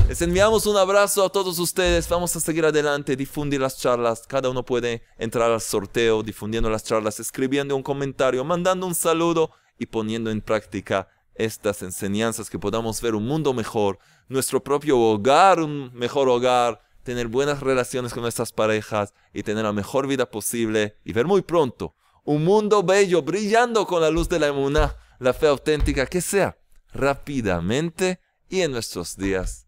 Les 0.07 0.21
enviamos 0.21 0.65
un 0.65 0.77
abrazo 0.77 1.25
a 1.25 1.29
todos 1.29 1.59
ustedes. 1.59 2.07
Vamos 2.07 2.33
a 2.35 2.39
seguir 2.39 2.65
adelante, 2.65 3.17
difundir 3.17 3.59
las 3.59 3.77
charlas. 3.77 4.25
Cada 4.25 4.49
uno 4.49 4.63
puede 4.63 5.03
entrar 5.17 5.51
al 5.51 5.59
sorteo, 5.59 6.23
difundiendo 6.23 6.69
las 6.69 6.85
charlas, 6.85 7.19
escribiendo 7.19 7.75
un 7.75 7.83
comentario, 7.83 8.45
mandando 8.45 8.87
un 8.87 8.95
saludo 8.95 9.51
y 9.77 9.85
poniendo 9.85 10.31
en 10.31 10.39
práctica 10.39 11.09
estas 11.35 11.81
enseñanzas, 11.81 12.49
que 12.49 12.57
podamos 12.57 13.01
ver 13.01 13.15
un 13.15 13.27
mundo 13.27 13.53
mejor, 13.53 13.99
nuestro 14.29 14.63
propio 14.63 14.97
hogar, 14.97 15.59
un 15.59 15.91
mejor 15.93 16.29
hogar, 16.29 16.81
tener 17.03 17.27
buenas 17.27 17.59
relaciones 17.59 18.13
con 18.13 18.23
nuestras 18.23 18.53
parejas 18.53 19.13
y 19.33 19.43
tener 19.43 19.65
la 19.65 19.73
mejor 19.73 20.07
vida 20.07 20.31
posible 20.31 20.95
y 21.03 21.11
ver 21.11 21.25
muy 21.25 21.41
pronto 21.41 21.95
un 22.23 22.43
mundo 22.43 22.83
bello 22.83 23.21
brillando 23.21 23.87
con 23.87 24.01
la 24.01 24.09
luz 24.09 24.27
de 24.27 24.37
la 24.37 24.47
emuná, 24.47 24.97
la 25.19 25.33
fe 25.33 25.47
auténtica, 25.47 26.05
que 26.05 26.19
sea 26.19 26.57
rápidamente 26.91 28.19
y 28.49 28.61
en 28.61 28.71
nuestros 28.73 29.15
días 29.15 29.66